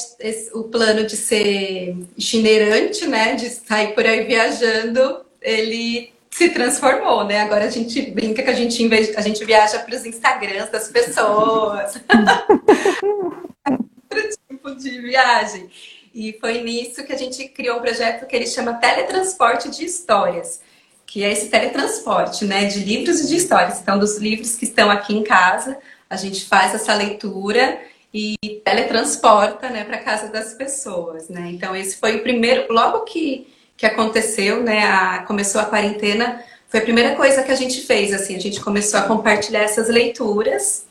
o 0.52 0.64
plano 0.64 1.06
de 1.06 1.16
ser 1.16 1.96
itinerante, 2.14 3.06
né, 3.06 3.34
de 3.34 3.48
sair 3.48 3.94
por 3.94 4.04
aí 4.04 4.26
viajando, 4.26 5.24
ele 5.40 6.11
se 6.32 6.48
transformou, 6.48 7.24
né? 7.24 7.42
Agora 7.42 7.66
a 7.66 7.70
gente 7.70 8.00
brinca 8.10 8.42
que 8.42 8.48
a 8.48 8.54
gente, 8.54 8.82
a 9.16 9.20
gente 9.20 9.44
viaja 9.44 9.78
para 9.78 9.94
os 9.94 10.06
Instagrams 10.06 10.70
das 10.70 10.88
pessoas. 10.88 11.94
Outro 13.04 14.28
tipo 14.48 14.74
de 14.74 15.00
viagem. 15.02 15.70
E 16.14 16.32
foi 16.40 16.62
nisso 16.62 17.04
que 17.04 17.12
a 17.12 17.18
gente 17.18 17.46
criou 17.48 17.78
um 17.78 17.82
projeto 17.82 18.26
que 18.26 18.34
ele 18.34 18.46
chama 18.46 18.72
Teletransporte 18.74 19.70
de 19.70 19.84
Histórias, 19.84 20.62
que 21.06 21.22
é 21.22 21.30
esse 21.30 21.50
teletransporte, 21.50 22.46
né, 22.46 22.64
de 22.64 22.80
livros 22.80 23.20
e 23.20 23.28
de 23.28 23.36
histórias. 23.36 23.80
Então, 23.80 23.98
dos 23.98 24.16
livros 24.16 24.54
que 24.54 24.64
estão 24.64 24.90
aqui 24.90 25.14
em 25.14 25.22
casa, 25.22 25.78
a 26.08 26.16
gente 26.16 26.46
faz 26.46 26.74
essa 26.74 26.94
leitura 26.94 27.78
e 28.12 28.36
teletransporta, 28.64 29.68
né, 29.68 29.84
para 29.84 29.98
casa 29.98 30.28
das 30.28 30.54
pessoas, 30.54 31.28
né? 31.28 31.50
Então, 31.50 31.76
esse 31.76 31.96
foi 31.96 32.16
o 32.16 32.22
primeiro, 32.22 32.72
logo 32.72 33.00
que 33.00 33.46
que 33.82 33.86
aconteceu, 33.86 34.62
né? 34.62 34.84
A, 34.84 35.24
começou 35.26 35.60
a 35.60 35.64
quarentena, 35.64 36.40
foi 36.68 36.78
a 36.78 36.82
primeira 36.84 37.16
coisa 37.16 37.42
que 37.42 37.50
a 37.50 37.56
gente 37.56 37.80
fez, 37.80 38.12
assim, 38.12 38.36
a 38.36 38.38
gente 38.38 38.60
começou 38.60 39.00
a 39.00 39.02
compartilhar 39.02 39.58
essas 39.58 39.88
leituras. 39.88 40.86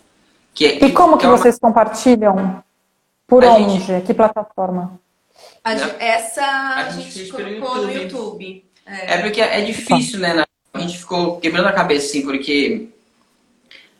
Que, 0.54 0.65
e 0.67 0.91
como 0.91 1.13
que, 1.13 1.19
que 1.19 1.25
é 1.25 1.30
vocês 1.30 1.58
compartilham? 1.58 2.62
Por 3.25 3.45
a 3.45 3.54
onde? 3.54 3.80
Gente... 3.80 4.06
Que 4.06 4.13
plataforma? 4.13 4.99
A, 5.63 5.71
essa 6.04 6.43
a, 6.43 6.88
a 6.88 6.89
gente, 6.89 7.12
gente 7.12 7.32
colocou 7.32 7.77
no 7.77 7.93
YouTube. 7.93 8.65
É. 8.86 9.13
é. 9.13 9.21
porque 9.21 9.39
é 9.39 9.62
difícil, 9.62 10.19
né? 10.19 10.43
A 10.73 10.80
gente 10.80 10.97
ficou 10.97 11.39
quebrando 11.39 11.69
a 11.69 11.71
cabeça, 11.71 12.08
assim, 12.08 12.23
porque 12.23 12.89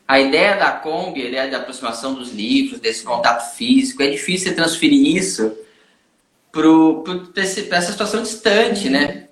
a 0.06 0.20
ideia 0.20 0.54
da 0.56 0.70
Kombi, 0.70 1.22
a 1.22 1.28
ideia 1.28 1.50
da 1.50 1.56
aproximação 1.56 2.12
dos 2.12 2.30
livros, 2.30 2.78
desse 2.78 3.02
contato 3.04 3.54
físico, 3.54 4.02
é 4.02 4.10
difícil 4.10 4.54
transferir 4.54 5.16
isso 5.16 5.61
para 6.52 7.42
essa 7.42 7.90
situação 7.90 8.22
distante, 8.22 8.90
né? 8.90 9.28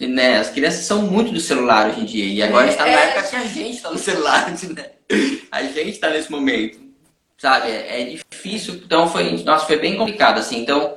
né? 0.00 0.38
As 0.38 0.48
crianças 0.48 0.86
são 0.86 1.02
muito 1.02 1.30
do 1.30 1.38
celular 1.38 1.90
hoje 1.90 2.00
em 2.00 2.04
dia. 2.04 2.24
E 2.24 2.42
agora 2.42 2.68
está 2.68 2.84
na 2.84 2.90
é, 2.90 3.08
época 3.10 3.28
que 3.28 3.36
a 3.36 3.44
gente 3.44 3.76
está 3.76 3.90
no 3.90 3.98
celular, 3.98 4.50
né? 4.50 4.90
A 5.52 5.62
gente 5.62 5.90
está 5.90 6.08
nesse 6.08 6.30
momento. 6.30 6.78
Sabe? 7.36 7.70
É, 7.70 8.00
é, 8.00 8.04
difícil. 8.32 8.74
Então 8.74 9.06
foi. 9.08 9.42
Nossa, 9.44 9.66
foi 9.66 9.78
bem 9.78 9.96
complicado, 9.96 10.38
assim. 10.38 10.62
Então, 10.62 10.96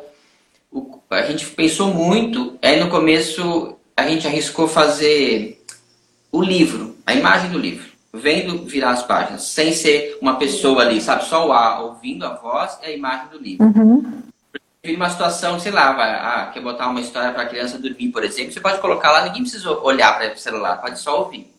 o, 0.71 0.99
a 1.09 1.23
gente 1.23 1.45
pensou 1.47 1.93
muito. 1.93 2.57
Aí 2.61 2.79
no 2.79 2.89
começo 2.89 3.77
a 3.95 4.07
gente 4.07 4.25
arriscou 4.25 4.67
fazer 4.67 5.61
o 6.31 6.41
livro, 6.41 6.95
a 7.05 7.13
imagem 7.13 7.51
do 7.51 7.59
livro. 7.59 7.85
Vendo 8.13 8.65
virar 8.65 8.91
as 8.91 9.03
páginas, 9.03 9.43
sem 9.43 9.73
ser 9.73 10.17
uma 10.21 10.37
pessoa 10.37 10.81
ali, 10.81 11.01
sabe? 11.01 11.25
Só 11.25 11.47
o 11.47 11.51
ar, 11.51 11.83
ouvindo 11.83 12.25
a 12.25 12.35
voz 12.35 12.79
e 12.81 12.85
a 12.85 12.91
imagem 12.91 13.27
do 13.29 13.37
livro. 13.37 13.65
Uhum 13.65 14.26
uma 14.95 15.09
situação, 15.09 15.59
sei 15.59 15.71
lá, 15.71 15.91
vai, 15.93 16.09
ah, 16.09 16.51
quer 16.53 16.61
botar 16.61 16.87
uma 16.87 17.01
história 17.01 17.31
para 17.31 17.43
a 17.43 17.47
criança 17.47 17.77
dormir, 17.77 18.09
por 18.09 18.23
exemplo, 18.23 18.53
você 18.53 18.59
pode 18.59 18.79
colocar 18.79 19.11
lá, 19.11 19.25
ninguém 19.25 19.41
precisa 19.41 19.71
olhar 19.71 20.17
para 20.17 20.33
o 20.33 20.37
celular, 20.37 20.81
pode 20.81 20.99
só 20.99 21.19
ouvir. 21.19 21.51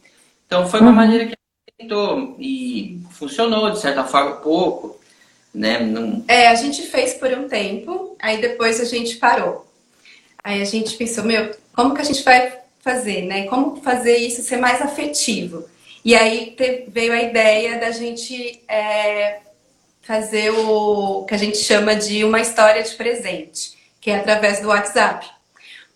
Então 0.47 0.67
foi 0.69 0.81
uma 0.81 0.91
uhum. 0.91 0.97
maneira 0.97 1.27
que 1.27 1.35
a 1.35 1.71
gente 1.71 1.79
tentou 1.79 2.37
e 2.39 3.01
funcionou 3.11 3.71
de 3.71 3.81
certa 3.81 4.05
forma 4.05 4.37
pouco, 4.37 4.99
né? 5.53 5.81
Não... 5.81 6.25
É, 6.27 6.49
a 6.49 6.55
gente 6.55 6.83
fez 6.83 7.15
por 7.15 7.31
um 7.33 7.49
tempo, 7.49 8.17
aí 8.21 8.41
depois 8.41 8.81
a 8.81 8.85
gente 8.85 9.17
parou. 9.17 9.67
Aí 10.43 10.63
a 10.63 10.65
gente 10.65 10.97
pensou, 10.97 11.25
meu, 11.25 11.55
como 11.75 11.95
que 11.95 12.01
a 12.01 12.05
gente 12.05 12.23
vai 12.23 12.59
fazer, 12.81 13.23
né? 13.23 13.47
Como 13.47 13.77
fazer 13.83 14.17
isso 14.17 14.43
ser 14.43 14.57
mais 14.57 14.81
afetivo? 14.81 15.69
E 16.05 16.15
aí 16.15 16.57
veio 16.89 17.13
a 17.13 17.23
ideia 17.23 17.79
da 17.79 17.91
gente 17.91 18.63
é, 18.69 19.41
fazer 20.03 20.51
o 20.51 21.25
que 21.25 21.35
a 21.35 21.39
gente 21.39 21.59
chama 21.59 21.95
de 21.95 22.25
uma 22.25 22.41
história 22.41 22.83
de 22.83 22.95
presente, 22.95 23.77
que 24.01 24.11
é 24.11 24.17
através 24.17 24.61
do 24.61 24.69
WhatsApp. 24.69 25.27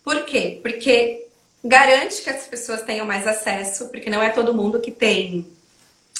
Por 0.03 0.25
quê? 0.25 0.59
Porque 0.61 1.27
garante 1.63 2.21
que 2.21 2.29
as 2.29 2.45
pessoas 2.45 2.81
tenham 2.81 3.05
mais 3.05 3.25
acesso, 3.25 3.89
porque 3.89 4.09
não 4.09 4.21
é 4.21 4.29
todo 4.29 4.53
mundo 4.53 4.79
que 4.81 4.91
tem 4.91 5.47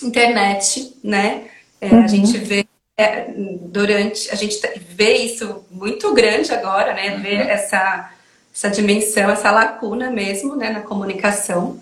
internet, 0.01 0.95
né? 1.03 1.47
É, 1.81 1.87
uhum. 1.87 2.03
A 2.03 2.07
gente 2.07 2.37
vê 2.37 2.65
é, 2.97 3.25
durante, 3.35 4.31
a 4.31 4.35
gente 4.35 4.59
vê 4.89 5.17
isso 5.17 5.65
muito 5.69 6.13
grande 6.13 6.53
agora, 6.53 6.93
né? 6.93 7.17
Ver 7.17 7.41
uhum. 7.41 7.49
essa, 7.49 8.13
essa 8.53 8.69
dimensão, 8.69 9.29
essa 9.29 9.51
lacuna 9.51 10.09
mesmo, 10.09 10.55
né, 10.55 10.69
na 10.69 10.81
comunicação. 10.81 11.79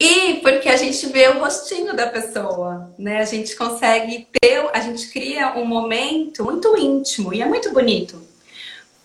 E 0.00 0.36
porque 0.36 0.66
a 0.70 0.76
gente 0.76 1.06
vê 1.08 1.28
o 1.28 1.40
rostinho 1.40 1.94
da 1.94 2.06
pessoa, 2.06 2.90
né? 2.98 3.18
A 3.20 3.26
gente 3.26 3.54
consegue 3.54 4.26
ter, 4.40 4.66
a 4.72 4.80
gente 4.80 5.10
cria 5.10 5.54
um 5.58 5.66
momento 5.66 6.42
muito 6.42 6.74
íntimo 6.74 7.34
e 7.34 7.42
é 7.42 7.46
muito 7.46 7.70
bonito. 7.70 8.18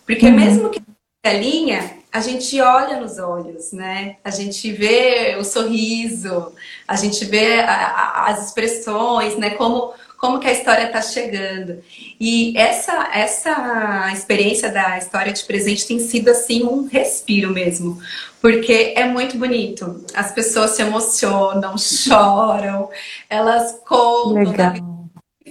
Porque 0.06 0.24
uhum. 0.24 0.34
mesmo 0.34 0.70
que 0.70 0.80
a 1.22 1.32
linha, 1.34 1.98
a 2.10 2.20
gente 2.20 2.58
olha 2.62 2.98
nos 2.98 3.18
olhos, 3.18 3.72
né? 3.72 4.16
A 4.24 4.30
gente 4.30 4.72
vê 4.72 5.36
o 5.38 5.44
sorriso, 5.44 6.54
a 6.88 6.96
gente 6.96 7.26
vê 7.26 7.60
a, 7.60 7.74
a, 7.74 8.30
as 8.30 8.46
expressões, 8.46 9.36
né? 9.36 9.50
Como 9.50 9.92
como 10.16 10.40
que 10.40 10.48
a 10.48 10.52
história 10.52 10.86
está 10.86 11.02
chegando. 11.02 11.82
E 12.18 12.56
essa, 12.56 13.10
essa 13.12 14.10
experiência 14.12 14.70
da 14.70 14.98
história 14.98 15.32
de 15.32 15.44
presente 15.44 15.86
tem 15.86 15.98
sido 15.98 16.28
assim 16.30 16.64
um 16.64 16.86
respiro 16.86 17.52
mesmo, 17.52 18.00
porque 18.40 18.94
é 18.96 19.04
muito 19.04 19.36
bonito. 19.36 20.04
As 20.14 20.32
pessoas 20.32 20.72
se 20.72 20.82
emocionam, 20.82 21.76
choram, 21.78 22.90
elas 23.28 23.80
contam. 23.86 24.52
Legal. 24.52 24.74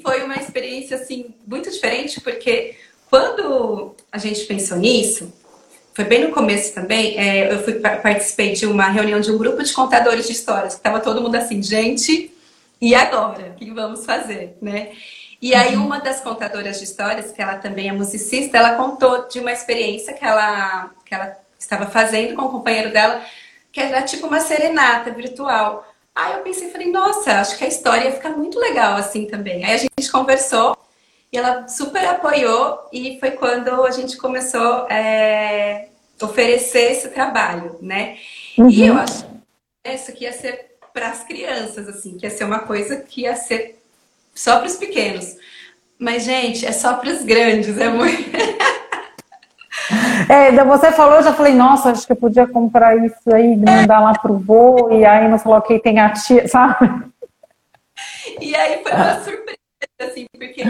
Foi 0.01 0.23
uma 0.23 0.35
experiência 0.35 0.97
assim 0.97 1.33
muito 1.47 1.69
diferente, 1.71 2.21
porque 2.21 2.75
quando 3.09 3.95
a 4.11 4.17
gente 4.17 4.41
pensou 4.45 4.77
nisso, 4.77 5.33
foi 5.93 6.03
bem 6.03 6.27
no 6.27 6.33
começo 6.33 6.73
também, 6.73 7.17
é, 7.17 7.53
eu 7.53 7.63
fui 7.63 7.75
participei 7.75 8.51
de 8.51 8.65
uma 8.65 8.89
reunião 8.89 9.19
de 9.21 9.31
um 9.31 9.37
grupo 9.37 9.63
de 9.63 9.71
contadores 9.71 10.27
de 10.27 10.33
histórias, 10.33 10.73
que 10.73 10.79
estava 10.79 10.99
todo 10.99 11.21
mundo 11.21 11.35
assim, 11.35 11.63
gente, 11.63 12.34
e 12.81 12.93
agora? 12.93 13.51
O 13.51 13.55
que 13.55 13.71
vamos 13.71 14.05
fazer, 14.05 14.57
né? 14.61 14.91
E 15.41 15.53
aí 15.53 15.75
uhum. 15.75 15.85
uma 15.85 15.99
das 15.99 16.21
contadoras 16.21 16.77
de 16.77 16.85
histórias, 16.85 17.31
que 17.31 17.41
ela 17.41 17.57
também 17.57 17.89
é 17.89 17.91
musicista, 17.91 18.57
ela 18.57 18.75
contou 18.75 19.27
de 19.27 19.39
uma 19.39 19.51
experiência 19.51 20.13
que 20.13 20.25
ela, 20.25 20.91
que 21.05 21.13
ela 21.13 21.37
estava 21.59 21.85
fazendo 21.87 22.35
com 22.35 22.43
o 22.43 22.49
companheiro 22.49 22.91
dela, 22.91 23.21
que 23.71 23.79
era 23.79 24.01
tipo 24.01 24.27
uma 24.27 24.39
serenata 24.39 25.11
virtual. 25.11 25.85
Aí 26.13 26.33
eu 26.33 26.39
pensei, 26.39 26.71
falei, 26.71 26.91
nossa, 26.91 27.39
acho 27.41 27.57
que 27.57 27.65
a 27.65 27.67
história 27.67 28.05
ia 28.05 28.11
ficar 28.13 28.29
muito 28.29 28.57
legal 28.59 28.95
assim 28.95 29.25
também. 29.25 29.65
Aí 29.65 29.73
a 29.73 29.77
gente 29.77 30.11
conversou 30.11 30.77
e 31.31 31.37
ela 31.37 31.67
super 31.67 32.05
apoiou 32.05 32.87
e 32.91 33.19
foi 33.19 33.31
quando 33.31 33.83
a 33.83 33.91
gente 33.91 34.15
começou 34.15 34.85
a 34.89 34.93
é, 34.93 35.89
oferecer 36.21 36.91
esse 36.91 37.09
trabalho, 37.09 37.77
né? 37.81 38.17
Uhum. 38.57 38.69
E 38.69 38.87
eu 38.87 38.97
acho 38.97 39.25
que 39.25 39.91
isso 39.91 40.11
aqui 40.11 40.23
ia 40.23 40.31
ser 40.31 40.64
para 40.95 41.09
as 41.09 41.23
crianças, 41.25 41.89
assim, 41.89 42.17
que 42.17 42.25
ia 42.25 42.29
ser 42.29 42.45
uma 42.45 42.59
coisa 42.59 42.95
que 42.95 43.23
ia 43.23 43.35
ser 43.35 43.83
só 44.33 44.59
para 44.59 44.67
os 44.67 44.77
pequenos. 44.77 45.35
Mas, 45.99 46.23
gente, 46.23 46.65
é 46.65 46.71
só 46.71 46.93
para 46.93 47.09
os 47.09 47.21
grandes, 47.21 47.77
é 47.77 47.89
muito. 47.89 48.33
É, 50.29 50.51
você 50.63 50.91
falou, 50.93 51.17
eu 51.17 51.23
já 51.23 51.33
falei, 51.33 51.53
nossa, 51.53 51.91
acho 51.91 52.07
que 52.07 52.13
eu 52.13 52.15
podia 52.15 52.47
comprar 52.47 52.95
isso 53.05 53.31
aí, 53.31 53.55
mandar 53.57 53.99
lá 53.99 54.17
pro 54.17 54.39
vô, 54.39 54.89
e 54.89 55.05
aí 55.05 55.27
não 55.27 55.37
falou 55.37 55.61
que 55.61 55.77
tem 55.79 55.99
a 55.99 56.11
tia, 56.11 56.47
sabe? 56.49 56.89
E 58.39 58.55
aí 58.55 58.81
foi 58.81 58.91
uma 58.93 59.21
surpresa, 59.21 59.57
assim, 59.99 60.25
porque 60.33 60.63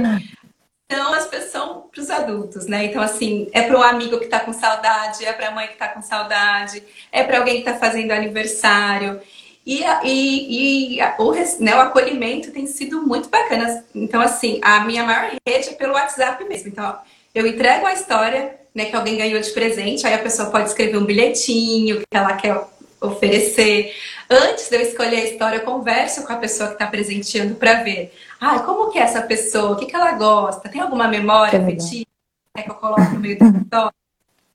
são 0.91 1.13
as 1.13 1.27
pessoas 1.27 1.83
para 1.91 2.01
os 2.01 2.09
adultos, 2.09 2.65
né? 2.65 2.85
Então, 2.85 3.01
assim, 3.01 3.47
é 3.53 3.61
para 3.61 3.79
o 3.79 3.83
amigo 3.83 4.17
que 4.17 4.25
está 4.25 4.39
com 4.39 4.51
saudade, 4.51 5.23
é 5.23 5.31
para 5.31 5.47
a 5.47 5.51
mãe 5.51 5.67
que 5.67 5.73
está 5.73 5.87
com 5.87 6.01
saudade, 6.01 6.83
é 7.11 7.23
para 7.23 7.37
alguém 7.37 7.61
que 7.61 7.69
está 7.69 7.79
fazendo 7.79 8.11
aniversário. 8.11 9.21
E, 9.65 9.83
e, 10.03 10.99
e 10.99 11.01
o, 11.17 11.33
né, 11.59 11.75
o 11.75 11.79
acolhimento 11.79 12.51
tem 12.51 12.67
sido 12.67 13.01
muito 13.01 13.29
bacana. 13.29 13.83
Então, 13.95 14.21
assim, 14.21 14.59
a 14.61 14.81
minha 14.81 15.03
maior 15.03 15.31
rede 15.47 15.69
é 15.69 15.73
pelo 15.73 15.93
WhatsApp 15.93 16.43
mesmo. 16.45 16.69
Então, 16.69 16.95
eu 17.33 17.47
entrego 17.47 17.85
a 17.85 17.93
história 17.93 18.55
né, 18.73 18.85
que 18.85 18.95
alguém 18.95 19.17
ganhou 19.17 19.39
de 19.39 19.49
presente, 19.51 20.05
aí 20.05 20.13
a 20.13 20.19
pessoa 20.19 20.51
pode 20.51 20.69
escrever 20.69 20.97
um 20.97 21.05
bilhetinho 21.05 21.99
que 21.99 22.05
ela 22.17 22.33
quer 22.33 22.61
oferecer. 23.01 23.93
Antes 24.29 24.69
de 24.69 24.75
eu 24.75 24.81
escolher 24.81 25.17
a 25.17 25.25
história, 25.25 25.57
eu 25.57 25.63
converso 25.63 26.25
com 26.25 26.33
a 26.33 26.37
pessoa 26.37 26.69
que 26.69 26.75
está 26.75 26.87
presenteando 26.87 27.55
para 27.55 27.83
ver. 27.83 28.13
Ah, 28.39 28.59
como 28.59 28.91
que 28.91 28.99
é 28.99 29.01
essa 29.01 29.21
pessoa? 29.21 29.71
O 29.71 29.75
que, 29.77 29.85
que 29.85 29.95
ela 29.95 30.11
gosta? 30.13 30.69
Tem 30.69 30.81
alguma 30.81 31.07
memória 31.07 31.59
afetiva 31.59 32.05
né, 32.55 32.63
que 32.63 32.69
eu 32.69 32.75
coloco 32.75 33.01
no 33.01 33.19
meio 33.19 33.37
da 33.39 33.45
história? 33.61 33.93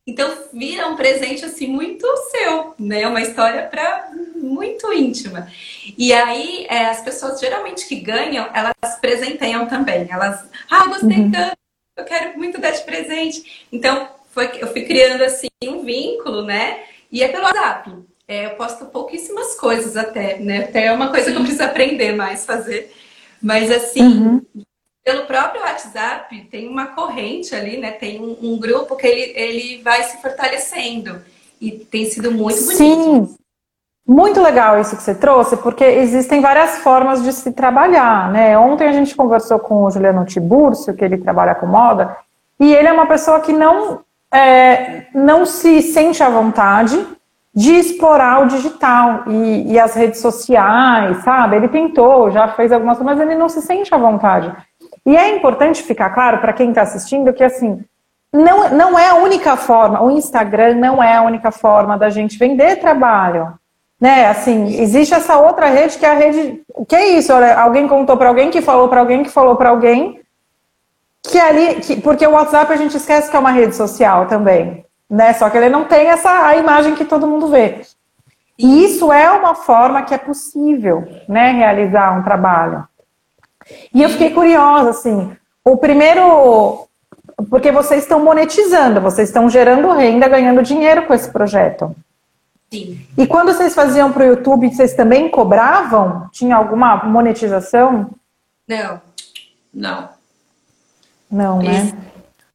Então 0.05 0.37
vira 0.51 0.87
um 0.87 0.95
presente 0.95 1.45
assim 1.45 1.67
muito 1.67 2.05
seu, 2.31 2.73
né? 2.77 3.07
Uma 3.07 3.21
história 3.21 3.63
para 3.67 4.09
muito 4.41 4.91
íntima. 4.91 5.47
E 5.97 6.11
aí 6.13 6.65
é, 6.69 6.85
as 6.85 7.01
pessoas 7.01 7.39
geralmente 7.39 7.87
que 7.87 7.95
ganham, 7.95 8.49
elas 8.53 8.99
presenteiam 8.99 9.67
também. 9.67 10.07
Elas, 10.09 10.43
ah, 10.69 10.87
gostei 10.87 11.17
uhum. 11.17 11.31
tanto, 11.31 11.57
eu 11.97 12.05
quero 12.05 12.37
muito 12.37 12.59
dar 12.59 12.71
de 12.71 12.83
presente. 12.83 13.67
Então 13.71 14.09
foi, 14.31 14.51
eu 14.59 14.67
fui 14.67 14.83
criando 14.83 15.23
assim 15.23 15.47
um 15.63 15.83
vínculo, 15.83 16.43
né? 16.43 16.83
E 17.11 17.21
é 17.21 17.27
pelo 17.27 17.43
WhatsApp. 17.43 17.91
É, 18.27 18.45
eu 18.45 18.51
posto 18.51 18.85
pouquíssimas 18.85 19.55
coisas 19.55 19.97
até, 19.97 20.39
né? 20.39 20.65
Até 20.65 20.85
é 20.85 20.93
uma 20.93 21.09
coisa 21.09 21.31
que 21.31 21.37
eu 21.37 21.41
preciso 21.41 21.63
aprender 21.63 22.13
mais 22.13 22.45
fazer. 22.45 22.93
Mas 23.41 23.69
assim, 23.69 24.03
uhum. 24.03 24.41
pelo 25.03 25.25
próprio 25.25 25.61
WhatsApp, 25.61 26.47
tem 26.49 26.67
uma 26.67 26.87
corrente 26.87 27.53
ali, 27.53 27.77
né? 27.77 27.91
Tem 27.91 28.21
um, 28.21 28.37
um, 28.41 28.57
grupo 28.57 28.95
que 28.95 29.05
ele, 29.05 29.33
ele 29.35 29.81
vai 29.81 30.03
se 30.03 30.21
fortalecendo. 30.21 31.21
E 31.59 31.71
tem 31.71 32.09
sido 32.09 32.31
muito 32.31 32.61
bonito. 32.61 32.77
Sim. 32.77 33.35
Muito 34.11 34.41
legal 34.41 34.77
isso 34.77 34.97
que 34.97 35.03
você 35.03 35.15
trouxe, 35.15 35.55
porque 35.55 35.85
existem 35.85 36.41
várias 36.41 36.79
formas 36.79 37.23
de 37.23 37.31
se 37.31 37.49
trabalhar, 37.53 38.29
né? 38.29 38.57
Ontem 38.57 38.85
a 38.85 38.91
gente 38.91 39.15
conversou 39.15 39.57
com 39.57 39.85
o 39.85 39.89
Juliano 39.89 40.25
Tiburcio, 40.25 40.93
que 40.93 41.05
ele 41.05 41.17
trabalha 41.17 41.55
com 41.55 41.65
moda, 41.65 42.17
e 42.59 42.75
ele 42.75 42.89
é 42.89 42.91
uma 42.91 43.05
pessoa 43.05 43.39
que 43.39 43.53
não, 43.53 44.01
é, 44.29 45.03
não 45.15 45.45
se 45.45 45.81
sente 45.81 46.21
à 46.21 46.29
vontade 46.29 47.07
de 47.55 47.71
explorar 47.71 48.41
o 48.41 48.47
digital 48.47 49.23
e, 49.27 49.71
e, 49.71 49.79
as 49.79 49.93
redes 49.93 50.19
sociais, 50.19 51.23
sabe? 51.23 51.55
Ele 51.55 51.69
tentou, 51.69 52.29
já 52.31 52.49
fez 52.49 52.73
algumas 52.73 52.97
coisas, 52.97 53.17
mas 53.17 53.25
ele 53.25 53.39
não 53.39 53.47
se 53.47 53.61
sente 53.61 53.95
à 53.95 53.97
vontade. 53.97 54.53
E 55.05 55.15
é 55.15 55.37
importante 55.37 55.83
ficar 55.83 56.09
claro 56.09 56.39
para 56.39 56.51
quem 56.51 56.67
está 56.67 56.81
assistindo 56.81 57.31
que 57.31 57.45
assim 57.45 57.81
não, 58.33 58.71
não 58.71 58.99
é 58.99 59.07
a 59.07 59.15
única 59.15 59.55
forma, 59.55 60.03
o 60.03 60.11
Instagram 60.11 60.75
não 60.75 61.01
é 61.01 61.15
a 61.15 61.21
única 61.21 61.49
forma 61.49 61.97
da 61.97 62.09
gente 62.09 62.37
vender 62.37 62.75
trabalho. 62.75 63.60
Né, 64.01 64.25
assim, 64.25 64.81
existe 64.81 65.13
essa 65.13 65.37
outra 65.37 65.67
rede 65.67 65.99
que 65.99 66.05
é 66.05 66.09
a 66.09 66.15
rede. 66.15 66.63
Que 66.87 66.95
é 66.95 67.09
isso? 67.11 67.31
Olha, 67.31 67.55
alguém 67.55 67.87
contou 67.87 68.17
para 68.17 68.29
alguém 68.29 68.49
que 68.49 68.59
falou 68.59 68.89
para 68.89 68.99
alguém 68.99 69.23
que 69.23 69.29
falou 69.29 69.55
para 69.55 69.69
alguém. 69.69 70.19
Que 71.21 71.37
ali. 71.37 71.75
Que, 71.75 72.01
porque 72.01 72.25
o 72.25 72.31
WhatsApp 72.31 72.73
a 72.73 72.77
gente 72.77 72.97
esquece 72.97 73.29
que 73.29 73.35
é 73.35 73.39
uma 73.39 73.51
rede 73.51 73.75
social 73.75 74.25
também 74.25 74.83
né? 75.11 75.33
Só 75.33 75.49
que 75.49 75.57
ele 75.57 75.67
não 75.67 75.83
tem 75.83 76.07
essa 76.07 76.47
a 76.47 76.55
imagem 76.55 76.95
que 76.95 77.03
todo 77.03 77.27
mundo 77.27 77.49
vê. 77.49 77.81
E 78.57 78.85
isso 78.85 79.11
é 79.11 79.29
uma 79.29 79.53
forma 79.53 80.03
que 80.03 80.13
é 80.13 80.17
possível, 80.17 81.05
né, 81.27 81.51
realizar 81.51 82.17
um 82.17 82.23
trabalho. 82.23 82.87
E 83.93 84.01
eu 84.01 84.09
fiquei 84.09 84.29
curiosa, 84.29 84.91
assim, 84.91 85.35
o 85.65 85.77
primeiro, 85.77 86.87
porque 87.49 87.71
vocês 87.71 88.03
estão 88.03 88.23
monetizando, 88.23 89.01
vocês 89.01 89.29
estão 89.29 89.49
gerando 89.49 89.91
renda, 89.91 90.27
ganhando 90.27 90.61
dinheiro 90.61 91.05
com 91.05 91.13
esse 91.13 91.29
projeto. 91.29 91.93
Sim. 92.73 93.05
E 93.17 93.27
quando 93.27 93.53
vocês 93.53 93.75
faziam 93.75 94.11
para 94.13 94.23
o 94.23 94.27
YouTube, 94.27 94.69
vocês 94.69 94.93
também 94.93 95.29
cobravam? 95.29 96.29
Tinha 96.31 96.55
alguma 96.55 97.03
monetização? 97.03 98.11
Não. 98.67 99.01
Não. 99.73 100.09
Não, 101.29 101.61
né? 101.61 101.91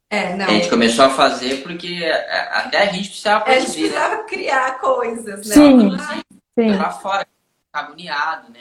É, 0.09 0.35
não. 0.35 0.46
A 0.46 0.50
gente 0.50 0.70
começou 0.70 1.05
a 1.05 1.11
fazer 1.11 1.62
porque 1.62 2.00
é, 2.02 2.09
é, 2.09 2.59
até 2.59 2.83
a 2.83 2.87
gente 2.87 3.09
precisava 3.09 3.44
produzir. 3.44 3.62
A 3.62 3.66
gente 3.66 3.81
precisava 3.81 4.16
né? 4.16 4.22
criar 4.29 4.79
coisas, 4.79 5.46
né? 5.46 5.55
Sim, 5.55 5.90
sim. 6.59 6.76
Lá 6.76 6.90
fora, 6.90 7.26
agoniado, 7.72 8.50
né? 8.52 8.61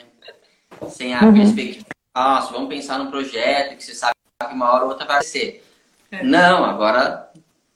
Sem 0.90 1.14
a 1.14 1.22
uhum. 1.22 1.32
perspectiva, 1.32 1.86
nossa, 2.14 2.52
vamos 2.52 2.68
pensar 2.68 2.98
num 2.98 3.10
projeto 3.10 3.76
que 3.76 3.84
você 3.84 3.94
sabe 3.94 4.14
que 4.40 4.54
uma 4.54 4.72
hora 4.72 4.84
ou 4.84 4.90
outra 4.90 5.06
vai 5.06 5.22
ser. 5.22 5.64
É. 6.10 6.22
Não, 6.22 6.64
agora 6.64 7.30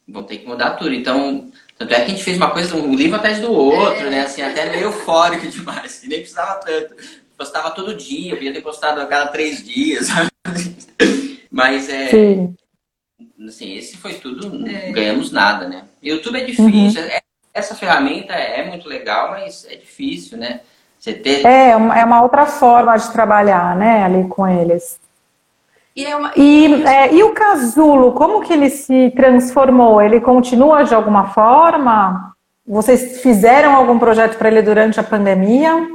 vou 0.06 0.22
ter 0.22 0.38
que 0.38 0.46
mudar 0.46 0.72
tudo. 0.72 0.92
Então, 0.92 1.50
tanto 1.80 1.94
é 1.94 1.96
que 1.96 2.02
a 2.02 2.08
gente 2.08 2.22
fez 2.22 2.36
uma 2.36 2.50
coisa, 2.50 2.76
um 2.76 2.94
livro 2.94 3.16
atrás 3.16 3.40
do 3.40 3.50
outro, 3.50 4.06
é. 4.06 4.10
né? 4.10 4.20
Assim, 4.20 4.42
até 4.42 4.68
meio 4.68 4.84
eufórico 4.84 5.46
demais. 5.48 6.04
E 6.04 6.08
nem 6.08 6.20
precisava 6.20 6.60
tanto. 6.60 6.94
Postava 7.38 7.70
todo 7.70 7.96
dia, 7.96 8.36
podia 8.36 8.52
ter 8.52 8.60
postado 8.60 9.00
a 9.00 9.06
cada 9.06 9.30
três 9.30 9.64
dias. 9.64 10.08
Mas 11.50 11.88
é. 11.88 12.08
Sim 12.08 12.54
assim, 13.48 13.74
esse 13.74 13.96
foi 13.96 14.14
tudo, 14.14 14.58
não 14.58 14.66
é. 14.66 14.90
ganhamos 14.92 15.32
nada, 15.32 15.66
né? 15.66 15.84
YouTube 16.02 16.38
é 16.38 16.44
difícil, 16.44 17.02
uhum. 17.02 17.08
é, 17.08 17.20
essa 17.54 17.74
ferramenta 17.74 18.34
é 18.34 18.66
muito 18.66 18.86
legal, 18.86 19.30
mas 19.30 19.66
é 19.68 19.76
difícil, 19.76 20.36
né? 20.36 20.60
Você 20.98 21.14
ter... 21.14 21.46
É, 21.46 21.70
é 21.70 21.76
uma 21.76 22.22
outra 22.22 22.44
forma 22.44 22.94
de 22.94 23.10
trabalhar, 23.10 23.74
né, 23.74 24.04
ali 24.04 24.28
com 24.28 24.46
eles. 24.46 24.99
E, 25.94 26.04
é 26.04 26.16
uma... 26.16 26.32
e, 26.36 26.82
é, 26.84 27.14
e 27.14 27.22
o 27.22 27.32
casulo, 27.32 28.12
como 28.12 28.42
que 28.42 28.52
ele 28.52 28.70
se 28.70 29.10
transformou? 29.16 30.00
Ele 30.00 30.20
continua 30.20 30.84
de 30.84 30.94
alguma 30.94 31.30
forma? 31.30 32.34
Vocês 32.66 33.20
fizeram 33.20 33.74
algum 33.74 33.98
projeto 33.98 34.38
para 34.38 34.48
ele 34.48 34.62
durante 34.62 35.00
a 35.00 35.02
pandemia? 35.02 35.88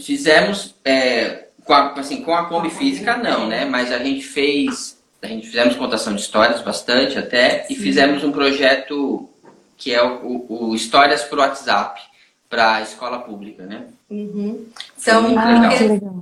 Fizemos, 0.00 0.74
é, 0.84 1.46
com, 1.64 1.72
a, 1.72 1.92
assim, 1.92 2.22
com 2.22 2.34
a 2.34 2.46
Kombi 2.46 2.70
Física 2.70 3.16
não, 3.16 3.46
né? 3.46 3.64
Mas 3.64 3.92
a 3.92 3.98
gente 3.98 4.24
fez 4.24 4.94
a 5.24 5.26
gente 5.26 5.46
fizemos 5.46 5.74
contação 5.76 6.14
de 6.14 6.20
histórias 6.20 6.60
bastante 6.60 7.18
até 7.18 7.62
Sim. 7.62 7.72
e 7.72 7.76
fizemos 7.76 8.22
um 8.22 8.30
projeto 8.30 9.28
que 9.76 9.92
é 9.92 10.02
o, 10.02 10.46
o, 10.48 10.68
o 10.68 10.74
Histórias 10.74 11.22
por 11.22 11.38
WhatsApp 11.38 12.00
para 12.48 12.76
a 12.76 12.82
escola 12.82 13.18
pública, 13.20 13.64
né? 13.64 13.86
Uhum. 14.10 14.66
Então, 15.00 15.26
legal. 15.26 16.20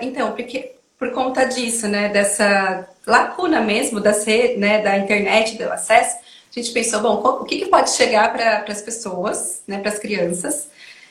então, 0.00 0.32
porque 0.32 0.76
por 1.04 1.12
conta 1.12 1.44
disso, 1.44 1.86
né, 1.86 2.08
dessa 2.08 2.88
lacuna 3.06 3.60
mesmo 3.60 4.00
da 4.00 4.12
ser, 4.12 4.58
né, 4.58 4.80
da 4.80 4.96
internet, 4.96 5.56
do 5.56 5.70
acesso, 5.70 6.16
a 6.16 6.60
gente 6.60 6.72
pensou, 6.72 7.02
bom, 7.02 7.14
o 7.14 7.44
que, 7.44 7.58
que 7.58 7.66
pode 7.66 7.90
chegar 7.90 8.32
para 8.32 8.64
as 8.68 8.80
pessoas, 8.80 9.62
né, 9.66 9.78
para 9.78 9.90
as 9.90 9.98
crianças, 9.98 10.70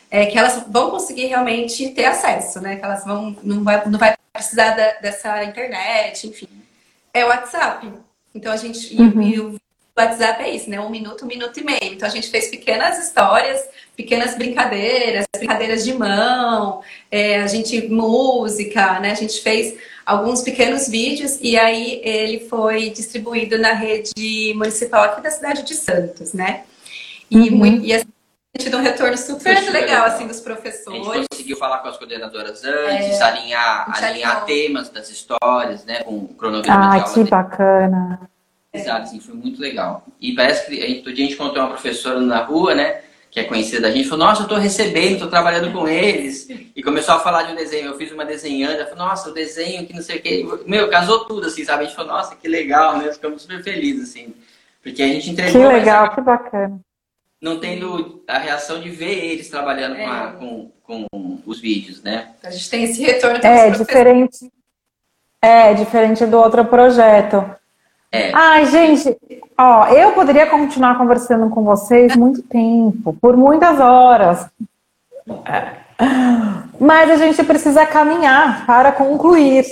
é, 0.10 0.26
que 0.26 0.38
elas 0.38 0.64
vão 0.68 0.90
conseguir 0.90 1.28
realmente 1.28 1.90
ter 1.90 2.06
acesso, 2.06 2.60
né, 2.62 2.78
que 2.78 2.86
elas 2.86 3.04
vão 3.06 3.36
não 3.44 3.64
vai, 3.64 3.84
não 3.88 4.00
vai 4.00 4.16
precisar 4.32 4.72
da, 4.72 4.94
dessa 4.94 5.44
internet, 5.44 6.28
enfim 6.28 6.64
é 7.14 7.24
o 7.24 7.28
WhatsApp. 7.28 7.94
Então 8.34 8.52
a 8.52 8.58
gente. 8.58 9.00
Uhum. 9.00 9.22
E, 9.22 9.40
o 9.40 9.60
WhatsApp 9.98 10.42
é 10.42 10.56
isso, 10.56 10.70
né? 10.70 10.80
Um 10.80 10.90
minuto, 10.90 11.24
um 11.24 11.28
minuto 11.28 11.60
e 11.60 11.64
meio. 11.64 11.94
Então 11.94 12.08
a 12.08 12.12
gente 12.12 12.30
fez 12.30 12.48
pequenas 12.48 12.98
histórias, 12.98 13.62
pequenas 13.96 14.36
brincadeiras, 14.36 15.26
brincadeiras 15.38 15.84
de 15.84 15.94
mão, 15.94 16.82
é, 17.12 17.42
a 17.42 17.48
gente 17.48 17.88
música, 17.90 19.00
né? 19.00 19.12
A 19.12 19.16
gente 19.16 19.42
fez 19.42 19.78
alguns 20.06 20.42
pequenos 20.42 20.88
vídeos 20.88 21.38
e 21.42 21.58
aí 21.58 22.02
ele 22.04 22.40
foi 22.50 22.90
distribuído 22.90 23.58
na 23.60 23.74
rede 23.74 24.54
municipal 24.56 25.04
aqui 25.04 25.22
da 25.22 25.30
cidade 25.30 25.64
de 25.64 25.76
Santos, 25.76 26.34
né? 26.34 26.64
E, 27.30 27.50
uhum. 27.50 27.58
muito, 27.58 27.86
e 27.86 27.94
assim, 27.94 28.08
tido 28.58 28.78
um 28.78 28.82
retorno 28.82 29.18
super 29.18 29.56
legal, 29.56 29.74
legal, 29.74 30.06
assim, 30.06 30.28
dos 30.28 30.40
professores. 30.40 31.08
A 31.08 31.14
gente 31.16 31.28
conseguiu 31.32 31.58
falar 31.58 31.80
com 31.80 31.88
as 31.88 31.98
coordenadoras 31.98 32.64
antes, 32.64 33.20
é, 33.20 33.24
alinhar, 33.24 34.04
alinhar 34.04 34.46
temas 34.46 34.90
das 34.90 35.10
histórias, 35.10 35.86
né? 35.86 36.04
Com 36.04 36.18
o 36.18 36.28
cronograma 36.30 36.98
ah, 36.98 37.04
que 37.14 37.24
bacana. 37.24 38.33
Exato, 38.74 39.04
assim, 39.04 39.20
foi 39.20 39.36
muito 39.36 39.62
legal. 39.62 40.04
E 40.20 40.34
parece 40.34 40.66
que 40.66 40.82
a 40.84 40.88
gente, 40.88 41.02
todo 41.02 41.14
dia 41.14 41.26
a 41.26 41.28
gente 41.28 41.40
encontrou 41.40 41.64
uma 41.64 41.74
professora 41.74 42.20
na 42.20 42.44
rua, 42.44 42.74
né? 42.74 43.02
Que 43.30 43.40
é 43.40 43.44
conhecida 43.44 43.82
da 43.82 43.92
gente, 43.92 44.08
falou, 44.08 44.26
nossa, 44.26 44.44
eu 44.44 44.48
tô 44.48 44.56
recebendo, 44.56 45.20
tô 45.20 45.28
trabalhando 45.28 45.72
com 45.72 45.88
eles. 45.88 46.48
E 46.76 46.82
começou 46.84 47.16
a 47.16 47.20
falar 47.20 47.44
de 47.44 47.54
um 47.54 47.56
desenho. 47.56 47.88
Eu 47.88 47.98
fiz 47.98 48.12
uma 48.12 48.26
desenhando, 48.26 48.76
ela 48.76 48.86
falou, 48.86 49.08
nossa, 49.08 49.30
o 49.30 49.34
desenho 49.34 49.86
que 49.86 49.94
não 49.94 50.02
sei 50.02 50.18
o 50.18 50.22
quê. 50.22 50.46
Meu, 50.66 50.90
casou 50.90 51.26
tudo, 51.26 51.48
assim, 51.48 51.64
sabe? 51.64 51.84
A 51.84 51.86
gente 51.86 51.96
falou, 51.96 52.14
nossa, 52.14 52.36
que 52.36 52.48
legal, 52.48 52.98
né? 52.98 53.12
Ficamos 53.12 53.42
super 53.44 53.64
felizes, 53.64 54.10
assim. 54.10 54.34
Porque 54.82 55.02
a 55.02 55.08
gente 55.08 55.30
entregou. 55.30 55.62
Que 55.62 55.68
legal, 55.68 56.06
essa... 56.06 56.16
que 56.16 56.22
bacana 56.22 56.80
não 57.44 57.60
tendo 57.60 58.24
a 58.26 58.38
reação 58.38 58.80
de 58.80 58.90
ver 58.90 59.26
eles 59.26 59.50
trabalhando 59.50 59.98
é. 59.98 60.06
com, 60.06 60.10
a, 60.10 60.32
com, 60.32 60.72
com, 60.82 61.40
os 61.46 61.60
vídeos, 61.60 62.02
né? 62.02 62.32
A 62.42 62.50
gente 62.50 62.70
tem 62.70 62.86
esse 62.86 63.04
retorno. 63.04 63.38
É 63.44 63.70
diferente. 63.70 64.50
É 65.42 65.74
diferente 65.74 66.26
do 66.26 66.38
outro 66.38 66.64
projeto. 66.64 67.54
É. 68.14 68.32
Ai, 68.32 68.68
gente, 68.68 69.18
ó, 69.58 69.88
eu 69.88 70.12
poderia 70.12 70.46
continuar 70.46 71.00
conversando 71.00 71.50
com 71.50 71.64
vocês 71.64 72.16
muito 72.16 72.44
tempo, 72.44 73.18
por 73.20 73.36
muitas 73.36 73.80
horas. 73.80 74.46
Mas 76.80 77.10
a 77.10 77.16
gente 77.16 77.44
precisa 77.44 77.88
caminhar 77.88 78.68
para 78.68 78.92
concluir. 78.92 79.66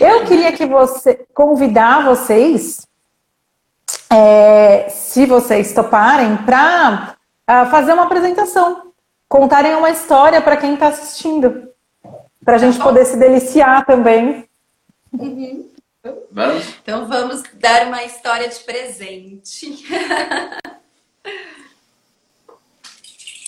Eu 0.00 0.24
queria 0.24 0.50
que 0.52 0.64
você 0.64 1.26
convidar 1.34 2.02
vocês, 2.06 2.88
é, 4.08 4.88
se 4.88 5.26
vocês 5.26 5.74
toparem, 5.74 6.38
para 6.38 7.12
uh, 7.12 7.16
ah, 7.46 7.66
fazer 7.66 7.92
uma 7.92 8.04
apresentação, 8.04 8.92
contarem 9.28 9.74
uma 9.74 9.90
história 9.90 10.40
para 10.40 10.56
quem 10.56 10.72
está 10.72 10.88
assistindo, 10.88 11.68
para 12.42 12.54
a 12.54 12.58
gente 12.58 12.78
poder 12.78 13.04
se 13.04 13.18
deliciar 13.18 13.84
também. 13.84 14.48
Uhum. 15.12 15.75
Vamos? 16.30 16.64
Então 16.82 17.06
vamos 17.06 17.42
dar 17.54 17.86
uma 17.86 18.04
história 18.04 18.48
de 18.48 18.58
presente. 18.60 19.84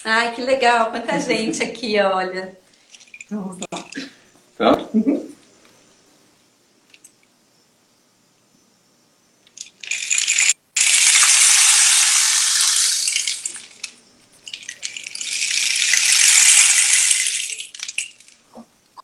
Ai, 0.04 0.34
que 0.34 0.42
legal, 0.42 0.90
quanta 0.90 1.18
gente 1.20 1.62
aqui, 1.62 2.00
olha. 2.00 2.56
Vamos 3.30 3.58
lá. 3.58 3.84
Pronto? 4.56 5.37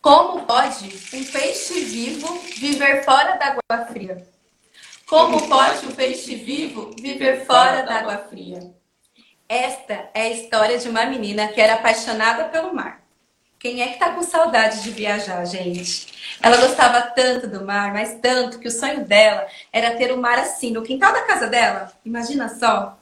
Como 0.05 0.43
pode 0.43 0.85
um 1.15 1.25
peixe 1.25 1.81
vivo 1.81 2.39
viver 2.59 3.07
fora 3.07 3.39
da 3.39 3.47
água 3.47 3.87
fria? 3.87 4.29
Como 5.07 5.49
pode 5.49 5.87
um 5.87 5.93
peixe 5.93 6.35
vivo 6.35 6.91
viver 7.01 7.47
fora 7.47 7.85
da 7.85 8.01
água 8.01 8.19
fria? 8.19 8.71
Esta 9.49 10.11
é 10.13 10.25
a 10.25 10.29
história 10.29 10.77
de 10.77 10.91
uma 10.91 11.07
menina 11.07 11.49
que 11.49 11.59
era 11.59 11.77
apaixonada 11.77 12.45
pelo 12.51 12.75
mar. 12.75 13.03
Quem 13.59 13.81
é 13.81 13.95
que 13.95 13.99
tá 13.99 14.11
com 14.11 14.23
saudade 14.23 14.83
de 14.83 14.91
viajar, 14.91 15.43
gente? 15.47 16.37
Ela 16.43 16.59
gostava 16.59 17.01
tanto 17.01 17.49
do 17.49 17.65
mar, 17.65 17.95
mas 17.95 18.19
tanto 18.21 18.59
que 18.59 18.69
o 18.69 18.71
sonho 18.71 19.07
dela 19.07 19.47
era 19.73 19.97
ter 19.97 20.13
o 20.13 20.21
mar 20.21 20.39
assim, 20.39 20.71
no 20.71 20.83
quintal 20.83 21.15
da 21.15 21.23
casa 21.23 21.47
dela. 21.47 21.91
Imagina 22.05 22.51
só. 22.51 22.99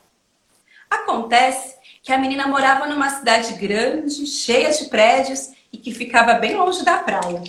Acontece 0.89 1.75
que 2.01 2.13
a 2.13 2.19
menina 2.19 2.47
morava 2.47 2.87
numa 2.87 3.11
cidade 3.11 3.55
grande, 3.55 4.25
cheia 4.25 4.71
de 4.71 4.85
prédios 4.85 5.51
e 5.73 5.79
que 5.79 5.93
ficava 5.93 6.35
bem 6.35 6.57
longe 6.57 6.85
da 6.85 6.99
praia. 6.99 7.43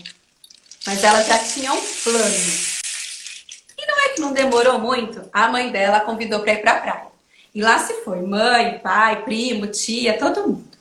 Mas 0.85 1.03
ela 1.03 1.21
já 1.23 1.39
tinha 1.39 1.73
um 1.73 1.81
plano. 1.81 2.73
E 3.77 3.85
não 3.85 3.99
é 4.05 4.09
que 4.09 4.21
não 4.21 4.33
demorou 4.33 4.79
muito, 4.79 5.27
a 5.33 5.47
mãe 5.47 5.71
dela 5.71 5.97
a 5.97 6.01
convidou 6.01 6.39
para 6.41 6.53
ir 6.53 6.61
para 6.61 6.71
a 6.71 6.79
praia. 6.79 7.07
E 7.53 7.61
lá 7.61 7.77
se 7.79 7.93
foi, 8.03 8.21
mãe, 8.21 8.79
pai, 8.79 9.23
primo, 9.23 9.67
tia, 9.67 10.17
todo 10.17 10.47
mundo. 10.47 10.73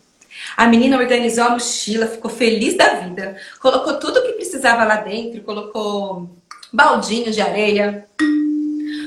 A 0.57 0.67
menina 0.67 0.97
organizou 0.97 1.45
a 1.45 1.51
mochila, 1.51 2.07
ficou 2.07 2.31
feliz 2.31 2.77
da 2.77 2.95
vida. 2.95 3.37
Colocou 3.61 3.99
tudo 3.99 4.21
o 4.21 4.23
que 4.23 4.33
precisava 4.33 4.85
lá 4.85 4.97
dentro, 4.97 5.43
colocou 5.43 6.31
baldinho 6.73 7.31
de 7.31 7.41
areia, 7.41 8.07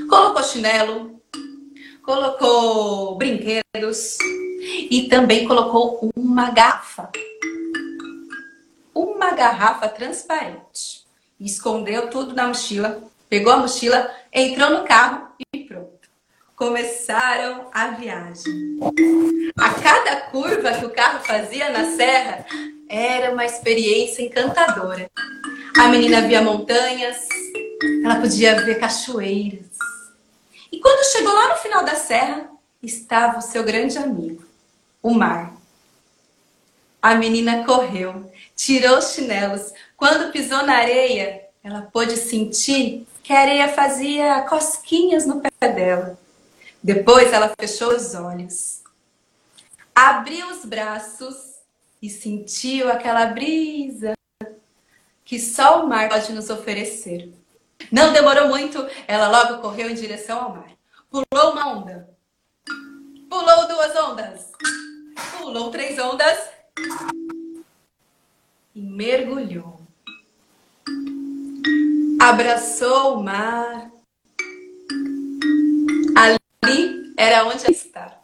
colocou 0.07 0.43
chinelo, 0.43 1.19
colocou 2.03 3.15
brinquedos 3.17 4.17
e 4.63 5.07
também 5.09 5.47
colocou 5.47 6.11
uma 6.15 6.51
garrafa. 6.51 7.09
Uma 8.95 9.31
garrafa 9.31 9.89
transparente. 9.89 11.05
Escondeu 11.39 12.09
tudo 12.09 12.33
na 12.33 12.47
mochila, 12.47 13.03
pegou 13.29 13.51
a 13.51 13.57
mochila, 13.57 14.09
entrou 14.31 14.71
no 14.71 14.85
carro 14.85 15.27
e 15.53 15.65
pronto 15.65 15.95
começaram 16.55 17.69
a 17.73 17.87
viagem. 17.87 18.79
A 19.57 19.73
cada 19.73 20.21
curva 20.31 20.71
que 20.73 20.85
o 20.85 20.89
carro 20.89 21.23
fazia 21.23 21.69
na 21.69 21.95
serra 21.97 22.45
era 22.87 23.33
uma 23.33 23.45
experiência 23.45 24.23
encantadora. 24.23 25.09
A 25.77 25.87
menina 25.89 26.21
via 26.21 26.41
montanhas, 26.41 27.27
ela 28.03 28.21
podia 28.21 28.61
ver 28.61 28.79
cachoeiras. 28.79 29.67
E 30.71 30.79
quando 30.79 31.11
chegou 31.11 31.33
lá 31.33 31.49
no 31.49 31.55
final 31.57 31.83
da 31.83 31.95
serra, 31.95 32.49
estava 32.81 33.39
o 33.39 33.41
seu 33.41 33.63
grande 33.63 33.97
amigo, 33.97 34.43
o 35.03 35.13
mar. 35.13 35.53
A 37.01 37.15
menina 37.15 37.65
correu, 37.65 38.31
tirou 38.55 38.97
os 38.97 39.13
chinelos. 39.13 39.73
Quando 39.97 40.31
pisou 40.31 40.65
na 40.65 40.77
areia, 40.77 41.45
ela 41.63 41.81
pôde 41.81 42.15
sentir 42.15 43.05
que 43.23 43.33
a 43.33 43.39
areia 43.39 43.67
fazia 43.69 44.41
cosquinhas 44.43 45.25
no 45.25 45.41
pé 45.41 45.67
dela. 45.67 46.17
Depois 46.81 47.33
ela 47.33 47.51
fechou 47.59 47.95
os 47.95 48.13
olhos, 48.13 48.83
abriu 49.93 50.47
os 50.51 50.63
braços 50.63 51.55
e 52.01 52.09
sentiu 52.09 52.91
aquela 52.91 53.25
brisa 53.25 54.13
que 55.23 55.39
só 55.39 55.83
o 55.83 55.89
mar 55.89 56.07
pode 56.09 56.31
nos 56.31 56.51
oferecer. 56.51 57.33
Não 57.91 58.13
demorou 58.13 58.47
muito, 58.47 58.87
ela 59.07 59.27
logo 59.27 59.61
correu 59.61 59.89
em 59.89 59.95
direção 59.95 60.39
ao 60.39 60.49
mar. 60.51 60.71
Pulou 61.09 61.53
uma 61.53 61.67
onda, 61.69 62.07
pulou 63.27 63.67
duas 63.67 63.95
ondas, 63.95 64.51
pulou 65.39 65.71
três 65.71 65.97
ondas 65.97 66.37
e 68.75 68.81
mergulhou. 68.81 69.79
Abraçou 72.19 73.19
o 73.19 73.23
mar 73.23 73.95
Ali 76.55 77.13
era 77.17 77.45
onde 77.45 77.65
ela 77.65 77.71
estava. 77.71 78.15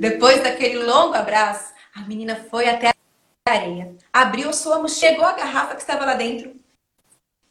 Depois 0.00 0.42
daquele 0.42 0.82
longo 0.82 1.14
abraço, 1.14 1.74
a 1.94 2.00
menina 2.00 2.36
foi 2.50 2.68
até 2.68 2.88
a 2.88 3.50
areia, 3.50 3.94
abriu 4.12 4.52
sua 4.52 4.78
mochila, 4.78 5.10
chegou 5.10 5.24
a 5.24 5.32
garrafa 5.32 5.74
que 5.74 5.80
estava 5.82 6.06
lá 6.06 6.14
dentro 6.14 6.54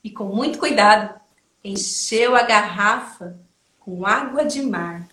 e, 0.03 0.09
com 0.09 0.25
muito 0.25 0.57
cuidado, 0.57 1.19
encheu 1.63 2.35
a 2.35 2.41
garrafa 2.41 3.37
com 3.79 4.05
água 4.05 4.45
de 4.45 4.61
mar. 4.63 5.07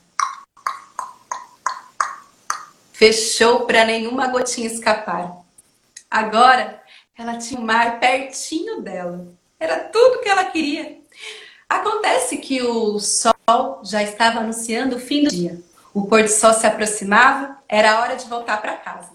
Fechou 2.92 3.66
para 3.66 3.84
nenhuma 3.84 4.28
gotinha 4.28 4.66
escapar. 4.66 5.43
Agora 6.14 6.80
ela 7.18 7.38
tinha 7.38 7.58
o 7.58 7.64
mar 7.64 7.98
pertinho 7.98 8.80
dela. 8.80 9.26
Era 9.58 9.80
tudo 9.80 10.20
que 10.20 10.28
ela 10.28 10.44
queria. 10.44 10.96
Acontece 11.68 12.36
que 12.36 12.62
o 12.62 13.00
sol 13.00 13.80
já 13.82 14.00
estava 14.00 14.38
anunciando 14.38 14.94
o 14.94 15.00
fim 15.00 15.24
do 15.24 15.30
dia. 15.30 15.60
O 15.92 16.06
pôr 16.06 16.22
do 16.22 16.28
sol 16.28 16.52
se 16.52 16.68
aproximava, 16.68 17.58
era 17.68 18.00
hora 18.00 18.14
de 18.14 18.26
voltar 18.26 18.62
para 18.62 18.76
casa. 18.76 19.10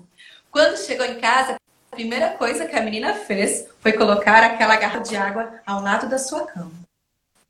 Quando 0.52 0.76
chegou 0.76 1.06
em 1.06 1.22
casa, 1.22 1.56
a 1.90 1.96
primeira 1.96 2.32
coisa 2.32 2.68
que 2.68 2.76
a 2.76 2.82
menina 2.82 3.14
fez 3.14 3.70
foi 3.80 3.94
colocar 3.94 4.44
aquela 4.44 4.76
garrafa 4.76 5.00
de 5.00 5.16
água 5.16 5.54
ao 5.66 5.82
lado 5.82 6.10
da 6.10 6.20
sua 6.20 6.46
cama. 6.48 6.74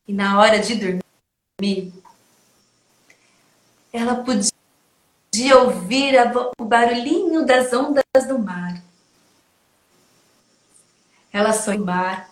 E 0.07 0.13
na 0.13 0.39
hora 0.39 0.59
de 0.59 0.75
dormir, 0.75 1.91
ela 3.91 4.23
podia 4.23 5.57
ouvir 5.57 6.13
o 6.59 6.65
barulhinho 6.65 7.43
das 7.47 7.73
ondas 7.73 8.03
do 8.27 8.37
mar. 8.37 8.88
Ela 11.31 11.53
sonhou 11.53 11.85
mar, 11.85 12.29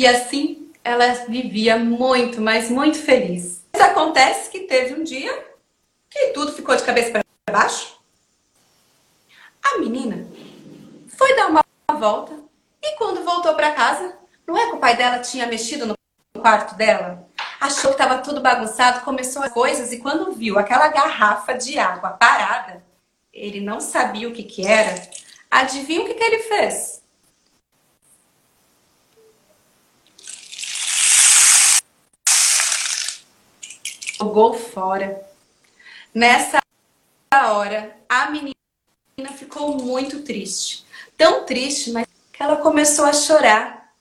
E 0.00 0.06
assim 0.06 0.72
ela 0.82 1.12
vivia 1.28 1.76
muito, 1.76 2.40
mas 2.40 2.70
muito 2.70 2.98
feliz. 2.98 3.62
Mas 3.70 3.82
acontece 3.82 4.50
que 4.50 4.60
teve 4.60 4.94
um 4.94 5.04
dia 5.04 5.46
que 6.08 6.28
tudo 6.28 6.52
ficou 6.52 6.74
de 6.74 6.82
cabeça 6.82 7.10
para 7.10 7.22
baixo. 7.52 8.00
A 9.62 9.78
menina 9.78 10.26
foi 11.08 11.36
dar 11.36 11.48
uma 11.48 11.62
volta 11.98 12.32
e 12.82 12.96
quando 12.96 13.22
voltou 13.22 13.52
para 13.54 13.72
casa, 13.72 14.16
não 14.46 14.56
é 14.56 14.70
que 14.70 14.76
o 14.76 14.80
pai 14.80 14.96
dela 14.96 15.18
tinha 15.18 15.46
mexido 15.46 15.86
no 15.86 15.94
quarto 16.40 16.74
dela? 16.76 17.28
Achou 17.60 17.90
que 17.90 18.02
estava 18.02 18.22
tudo 18.22 18.40
bagunçado, 18.40 19.04
começou 19.04 19.42
as 19.42 19.52
coisas 19.52 19.92
e 19.92 19.98
quando 19.98 20.32
viu 20.32 20.58
aquela 20.58 20.88
garrafa 20.88 21.52
de 21.52 21.78
água 21.78 22.10
parada, 22.10 22.82
ele 23.32 23.60
não 23.60 23.80
sabia 23.80 24.28
o 24.28 24.32
que, 24.32 24.42
que 24.42 24.66
era. 24.66 25.08
Adivinha 25.50 26.02
o 26.02 26.06
que, 26.06 26.14
que 26.14 26.24
ele 26.24 26.42
fez? 26.44 27.00
jogou 34.20 34.52
fora. 34.54 35.26
Nessa 36.14 36.60
hora, 37.34 37.96
a 38.08 38.30
menina 38.30 38.54
ficou 39.36 39.76
muito 39.76 40.22
triste. 40.22 40.84
Tão 41.16 41.44
triste, 41.44 41.90
mas 41.90 42.06
que 42.32 42.42
ela 42.42 42.56
começou 42.56 43.06
a 43.06 43.12
chorar. 43.12 43.92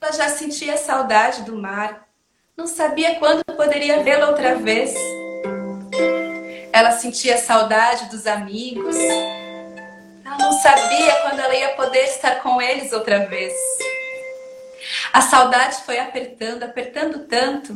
Ela 0.00 0.12
já 0.12 0.28
sentia 0.28 0.76
saudade 0.76 1.42
do 1.42 1.56
mar. 1.56 2.08
Não 2.56 2.66
sabia 2.66 3.18
quando 3.18 3.42
poderia 3.44 4.02
vê-lo 4.02 4.26
outra 4.26 4.56
vez. 4.56 4.94
Ela 6.72 6.92
sentia 6.92 7.38
saudade 7.38 8.08
dos 8.10 8.26
amigos. 8.26 8.96
Ela 8.96 10.38
não 10.38 10.52
sabia 10.52 11.22
quando 11.22 11.40
ela 11.40 11.54
ia 11.54 11.70
poder 11.70 12.04
estar 12.04 12.42
com 12.42 12.60
eles 12.60 12.92
outra 12.92 13.26
vez. 13.26 13.52
A 15.12 15.20
saudade 15.20 15.82
foi 15.84 15.98
apertando, 15.98 16.62
apertando 16.62 17.26
tanto, 17.26 17.72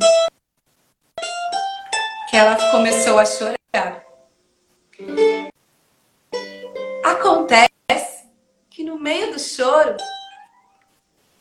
que 2.29 2.37
ela 2.37 2.55
começou 2.71 3.19
a 3.19 3.25
chorar. 3.25 4.03
Acontece 7.03 8.27
que 8.69 8.83
no 8.83 8.99
meio 8.99 9.33
do 9.33 9.39
choro, 9.39 9.97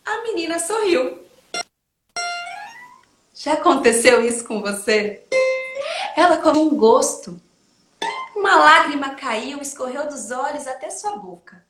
a 0.04 0.22
menina 0.22 0.58
sorriu. 0.58 1.22
Já 3.34 3.54
aconteceu 3.54 4.24
isso 4.24 4.44
com 4.44 4.60
você? 4.60 5.24
Ela 6.16 6.38
comeu 6.38 6.62
um 6.62 6.76
gosto. 6.76 7.40
Uma 8.36 8.56
lágrima 8.56 9.14
caiu, 9.14 9.60
escorreu 9.60 10.06
dos 10.08 10.30
olhos 10.30 10.66
até 10.66 10.90
sua 10.90 11.16
boca. 11.16 11.64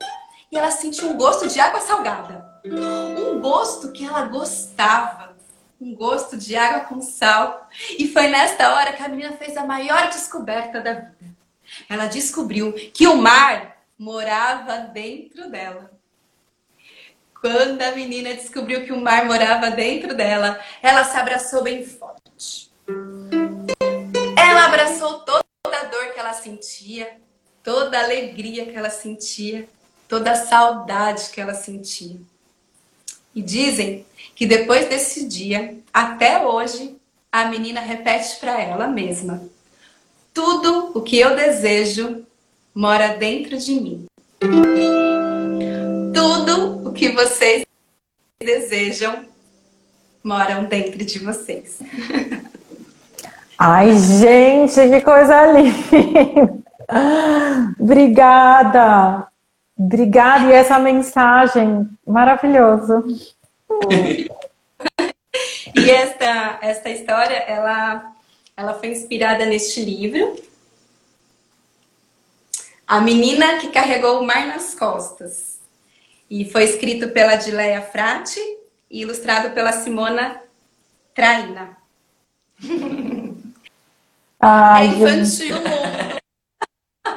E 0.51 0.57
ela 0.57 0.71
sentiu 0.71 1.11
um 1.11 1.17
gosto 1.17 1.49
de 1.49 1.61
água 1.61 1.81
salgada. 1.81 2.61
Um 2.65 3.41
gosto 3.41 3.93
que 3.93 4.05
ela 4.05 4.27
gostava. 4.27 5.37
Um 5.81 5.95
gosto 5.95 6.37
de 6.37 6.57
água 6.57 6.81
com 6.81 7.01
sal. 7.01 7.69
E 7.99 8.09
foi 8.09 8.29
nesta 8.29 8.75
hora 8.75 8.93
que 8.93 9.03
a 9.03 9.09
menina 9.09 9.33
fez 9.37 9.57
a 9.57 9.65
maior 9.65 10.09
descoberta 10.09 10.81
da 10.81 10.95
vida. 10.95 11.37
Ela 11.89 12.07
descobriu 12.07 12.73
que 12.73 13.07
o 13.07 13.17
mar 13.17 13.79
morava 13.99 14.79
dentro 14.79 15.49
dela. 15.49 15.91
Quando 17.41 17.83
a 17.83 17.93
menina 17.93 18.35
descobriu 18.35 18.85
que 18.85 18.93
o 18.93 19.01
mar 19.01 19.25
morava 19.25 19.71
dentro 19.71 20.15
dela, 20.15 20.61
ela 20.81 21.05
se 21.05 21.17
abraçou 21.17 21.63
bem 21.63 21.85
forte. 21.85 22.72
Abraçou 24.65 25.21
toda 25.21 25.43
a 25.65 25.85
dor 25.85 26.13
que 26.13 26.21
ela 26.21 26.33
sentia, 26.33 27.17
toda 27.63 27.99
a 27.99 28.05
alegria 28.05 28.67
que 28.67 28.77
ela 28.77 28.91
sentia, 28.91 29.69
toda 30.09 30.33
a 30.33 30.37
saudade 30.37 31.31
que 31.31 31.41
ela 31.41 31.55
sentia. 31.55 32.17
E 33.35 33.43
dizem 33.43 34.05
que 34.35 34.47
depois 34.47 34.89
desse 34.89 35.27
dia, 35.27 35.79
até 35.93 36.47
hoje, 36.47 36.97
a 37.31 37.47
menina 37.47 37.81
repete 37.81 38.37
para 38.37 38.61
ela 38.61 38.87
mesma: 38.87 39.43
tudo 40.35 40.93
o 40.95 41.03
que 41.03 41.19
eu 41.19 41.35
desejo 41.35 42.27
mora 42.75 43.17
dentro 43.17 43.57
de 43.59 43.73
mim 43.73 44.07
tudo 46.13 46.89
o 46.89 46.93
que 46.93 47.11
vocês 47.11 47.65
desejam 48.41 49.25
moram 50.23 50.65
dentro 50.65 51.05
de 51.05 51.19
vocês. 51.19 51.79
Ai, 53.65 53.97
gente, 53.97 54.75
que 54.75 55.01
coisa 55.03 55.47
linda! 55.53 56.65
Obrigada! 57.79 59.29
Obrigada, 59.79 60.47
e 60.47 60.53
essa 60.53 60.81
mensagem 60.81 61.89
maravilhosa. 62.05 63.05
e 65.77 65.91
esta, 65.93 66.59
esta 66.61 66.91
história, 66.91 67.37
ela, 67.37 68.13
ela 68.57 68.75
foi 68.75 68.89
inspirada 68.89 69.47
neste 69.47 69.85
livro, 69.85 70.35
A 72.85 73.01
Menina 73.01 73.59
que 73.61 73.69
Carregou 73.69 74.23
o 74.23 74.27
Mar 74.27 74.45
nas 74.49 74.75
Costas. 74.75 75.61
E 76.29 76.45
foi 76.51 76.65
escrito 76.65 77.11
pela 77.11 77.37
Dileia 77.37 77.81
Frati 77.81 78.41
e 78.91 79.03
ilustrado 79.03 79.55
pela 79.55 79.71
Simona 79.71 80.43
Traina. 81.15 81.77
Ai, 84.43 84.87
é 84.87 84.89
infantil. 84.89 85.57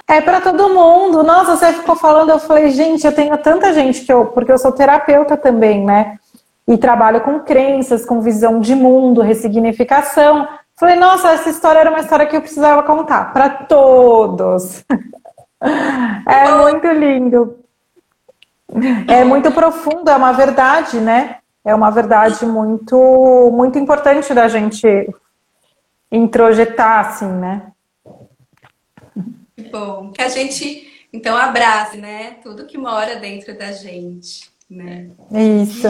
É 0.07 0.21
para 0.21 0.39
todo 0.39 0.69
mundo. 0.69 1.23
Nossa, 1.23 1.57
você 1.57 1.73
ficou 1.73 1.95
falando, 1.95 2.29
eu 2.29 2.37
falei, 2.37 2.69
gente, 2.69 3.05
eu 3.05 3.11
tenho 3.13 3.35
tanta 3.39 3.73
gente 3.73 4.01
que 4.01 4.13
eu, 4.13 4.27
porque 4.27 4.51
eu 4.51 4.59
sou 4.59 4.71
terapeuta 4.71 5.35
também, 5.35 5.83
né? 5.83 6.19
E 6.67 6.77
trabalho 6.77 7.21
com 7.21 7.39
crenças, 7.39 8.05
com 8.05 8.21
visão 8.21 8.59
de 8.59 8.75
mundo, 8.75 9.21
ressignificação. 9.21 10.47
Falei, 10.75 10.95
nossa, 10.95 11.31
essa 11.31 11.49
história 11.49 11.79
era 11.79 11.89
uma 11.89 11.99
história 11.99 12.27
que 12.27 12.35
eu 12.35 12.41
precisava 12.41 12.83
contar 12.83 13.33
para 13.33 13.49
todos. 13.49 14.83
É 16.27 16.51
muito 16.51 16.85
lindo. 16.87 17.57
É 19.07 19.23
muito 19.23 19.51
profundo, 19.51 20.07
é 20.09 20.15
uma 20.15 20.31
verdade, 20.31 20.99
né? 20.99 21.37
É 21.63 21.73
uma 21.73 21.89
verdade 21.89 22.45
muito, 22.45 23.49
muito 23.51 23.79
importante 23.79 24.31
da 24.31 24.47
gente 24.47 24.85
introjetar, 26.15 27.07
assim, 27.07 27.27
né? 27.27 27.71
Bom, 29.71 30.11
que 30.11 30.21
a 30.21 30.29
gente, 30.29 31.07
então, 31.11 31.35
abrace, 31.35 31.97
né? 31.97 32.37
Tudo 32.43 32.65
que 32.65 32.77
mora 32.77 33.17
dentro 33.17 33.57
da 33.57 33.71
gente, 33.71 34.49
né? 34.69 35.09
Isso. 35.61 35.87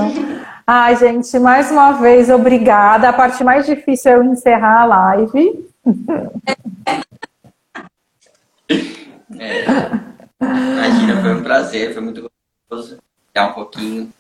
Ai, 0.66 0.96
gente, 0.96 1.38
mais 1.40 1.72
uma 1.72 1.94
vez, 1.94 2.30
obrigada. 2.30 3.10
A 3.10 3.14
parte 3.14 3.44
mais 3.44 3.66
difícil 3.66 4.12
é 4.12 4.16
eu 4.16 4.24
encerrar 4.24 4.82
a 4.82 4.86
live. 4.86 5.70
É. 9.40 9.66
Imagina, 10.42 11.22
foi 11.22 11.36
um 11.36 11.44
prazer, 11.44 11.94
foi 11.94 12.02
muito 12.02 12.32
um 13.38 13.54
pouquinho 13.54 14.14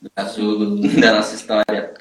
do 0.00 0.10
casulo, 0.10 0.80
da 1.00 1.14
nossa 1.14 1.34
história. 1.34 1.94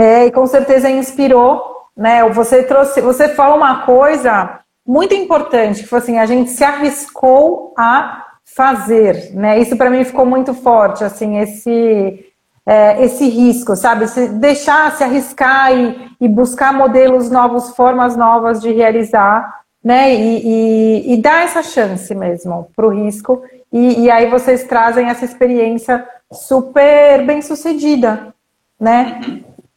É, 0.00 0.24
e 0.24 0.32
com 0.32 0.46
certeza 0.46 0.88
inspirou, 0.88 1.62
né? 1.94 2.26
Você 2.30 2.62
trouxe, 2.62 3.02
você 3.02 3.28
fala 3.28 3.54
uma 3.54 3.82
coisa 3.82 4.60
muito 4.86 5.12
importante, 5.14 5.82
que 5.82 5.88
foi 5.88 5.98
assim, 5.98 6.18
a 6.18 6.24
gente 6.24 6.50
se 6.50 6.64
arriscou 6.64 7.74
a 7.76 8.24
fazer, 8.42 9.34
né? 9.34 9.58
Isso 9.58 9.76
para 9.76 9.90
mim 9.90 10.02
ficou 10.02 10.24
muito 10.24 10.54
forte, 10.54 11.04
assim, 11.04 11.38
esse 11.38 12.24
é, 12.64 13.04
esse 13.04 13.28
risco, 13.28 13.76
sabe? 13.76 14.08
Se 14.08 14.28
deixar, 14.28 14.90
se 14.92 15.04
arriscar 15.04 15.76
e, 15.76 16.10
e 16.18 16.28
buscar 16.28 16.72
modelos 16.72 17.30
novos, 17.30 17.76
formas 17.76 18.16
novas 18.16 18.58
de 18.62 18.72
realizar, 18.72 19.60
né? 19.84 20.14
E, 20.14 20.40
e, 20.46 21.12
e 21.12 21.16
dar 21.20 21.44
essa 21.44 21.62
chance 21.62 22.14
mesmo 22.14 22.70
para 22.74 22.86
o 22.86 22.90
risco 22.90 23.42
e, 23.70 24.04
e, 24.04 24.10
aí 24.10 24.30
vocês 24.30 24.64
trazem 24.64 25.08
essa 25.08 25.26
experiência 25.26 26.08
super 26.32 27.24
bem 27.26 27.42
sucedida, 27.42 28.34
né? 28.80 29.20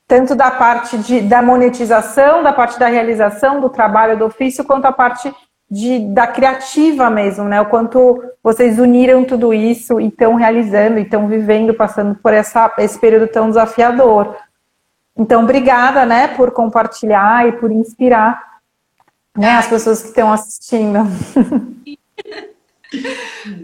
Tanto 0.08 0.36
da 0.36 0.52
parte 0.52 0.98
de, 0.98 1.22
da 1.22 1.42
monetização, 1.42 2.44
da 2.44 2.52
parte 2.52 2.78
da 2.78 2.88
realização 2.88 3.62
do 3.62 3.70
trabalho 3.70 4.18
do 4.18 4.26
ofício, 4.26 4.64
quanto 4.64 4.86
a 4.86 4.92
parte 4.92 5.34
de, 5.70 6.00
da 6.14 6.28
criativa 6.28 7.10
mesmo, 7.10 7.46
né? 7.46 7.60
O 7.62 7.66
quanto 7.66 8.24
vocês 8.44 8.78
uniram 8.78 9.24
tudo 9.26 9.54
isso 9.54 10.00
e 10.00 10.08
estão 10.08 10.36
realizando, 10.36 11.00
e 11.00 11.04
estão 11.04 11.28
vivendo, 11.28 11.74
passando 11.74 12.16
por 12.16 12.34
essa, 12.34 12.72
esse 12.78 13.00
período 13.00 13.28
tão 13.28 13.48
desafiador. 13.48 14.36
Então, 15.18 15.44
obrigada, 15.44 16.06
né, 16.06 16.28
por 16.28 16.52
compartilhar 16.52 17.48
e 17.48 17.52
por 17.54 17.72
inspirar 17.72 18.60
né, 19.38 19.52
as 19.52 19.68
pessoas 19.68 20.02
que 20.02 20.10
estão 20.10 20.32
assistindo. 20.32 21.00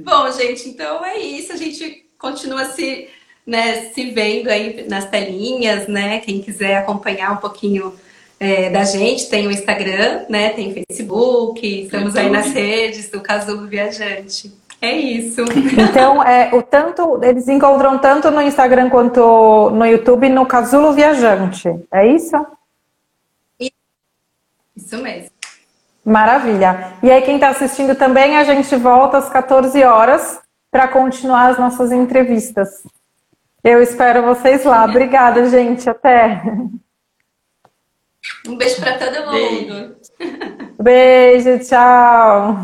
Bom, 0.03 0.31
gente, 0.31 0.69
então 0.69 1.03
é 1.05 1.17
isso. 1.17 1.53
A 1.53 1.55
gente 1.55 2.07
continua 2.17 2.65
se, 2.65 3.07
né, 3.49 3.89
se 3.93 4.11
vendo 4.11 4.47
aí 4.47 4.85
nas 4.87 5.05
telinhas, 5.05 5.87
né? 5.87 6.19
Quem 6.19 6.39
quiser 6.39 6.77
acompanhar 6.77 7.31
um 7.31 7.37
pouquinho 7.37 7.93
é, 8.39 8.69
da 8.69 8.83
gente, 8.83 9.27
tem 9.27 9.47
o 9.47 9.51
Instagram, 9.51 10.25
né? 10.29 10.49
Tem 10.49 10.69
o 10.69 10.73
Facebook, 10.73 11.83
estamos 11.83 12.15
aí 12.15 12.29
nas 12.29 12.51
redes 12.53 13.09
do 13.09 13.19
Casulo 13.19 13.67
Viajante. 13.67 14.53
É 14.79 14.95
isso. 14.95 15.41
Então, 15.77 16.23
é, 16.23 16.53
o 16.53 16.61
tanto, 16.61 17.19
eles 17.23 17.47
encontram 17.47 17.97
tanto 17.97 18.29
no 18.29 18.41
Instagram 18.41 18.89
quanto 18.89 19.71
no 19.71 19.85
YouTube 19.85 20.29
no 20.29 20.45
Casulo 20.45 20.93
Viajante. 20.93 21.67
É 21.91 22.07
isso? 22.07 22.37
Isso 23.59 24.97
mesmo. 25.01 25.31
Maravilha. 26.05 26.93
E 27.01 27.11
aí, 27.11 27.21
quem 27.23 27.35
está 27.35 27.49
assistindo 27.49 27.95
também, 27.95 28.37
a 28.37 28.43
gente 28.43 28.73
volta 28.75 29.17
às 29.17 29.27
14 29.27 29.83
horas 29.83 30.39
para 30.71 30.87
continuar 30.87 31.49
as 31.49 31.57
nossas 31.57 31.91
entrevistas. 31.91 32.83
Eu 33.63 33.81
espero 33.81 34.23
vocês 34.23 34.63
lá. 34.63 34.85
Obrigada, 34.85 35.49
gente. 35.49 35.89
Até. 35.89 36.41
Um 38.47 38.55
beijo 38.55 38.79
para 38.79 38.97
todo 38.97 39.31
mundo. 39.31 39.97
Beijo, 40.81 41.59
tchau. 41.59 42.57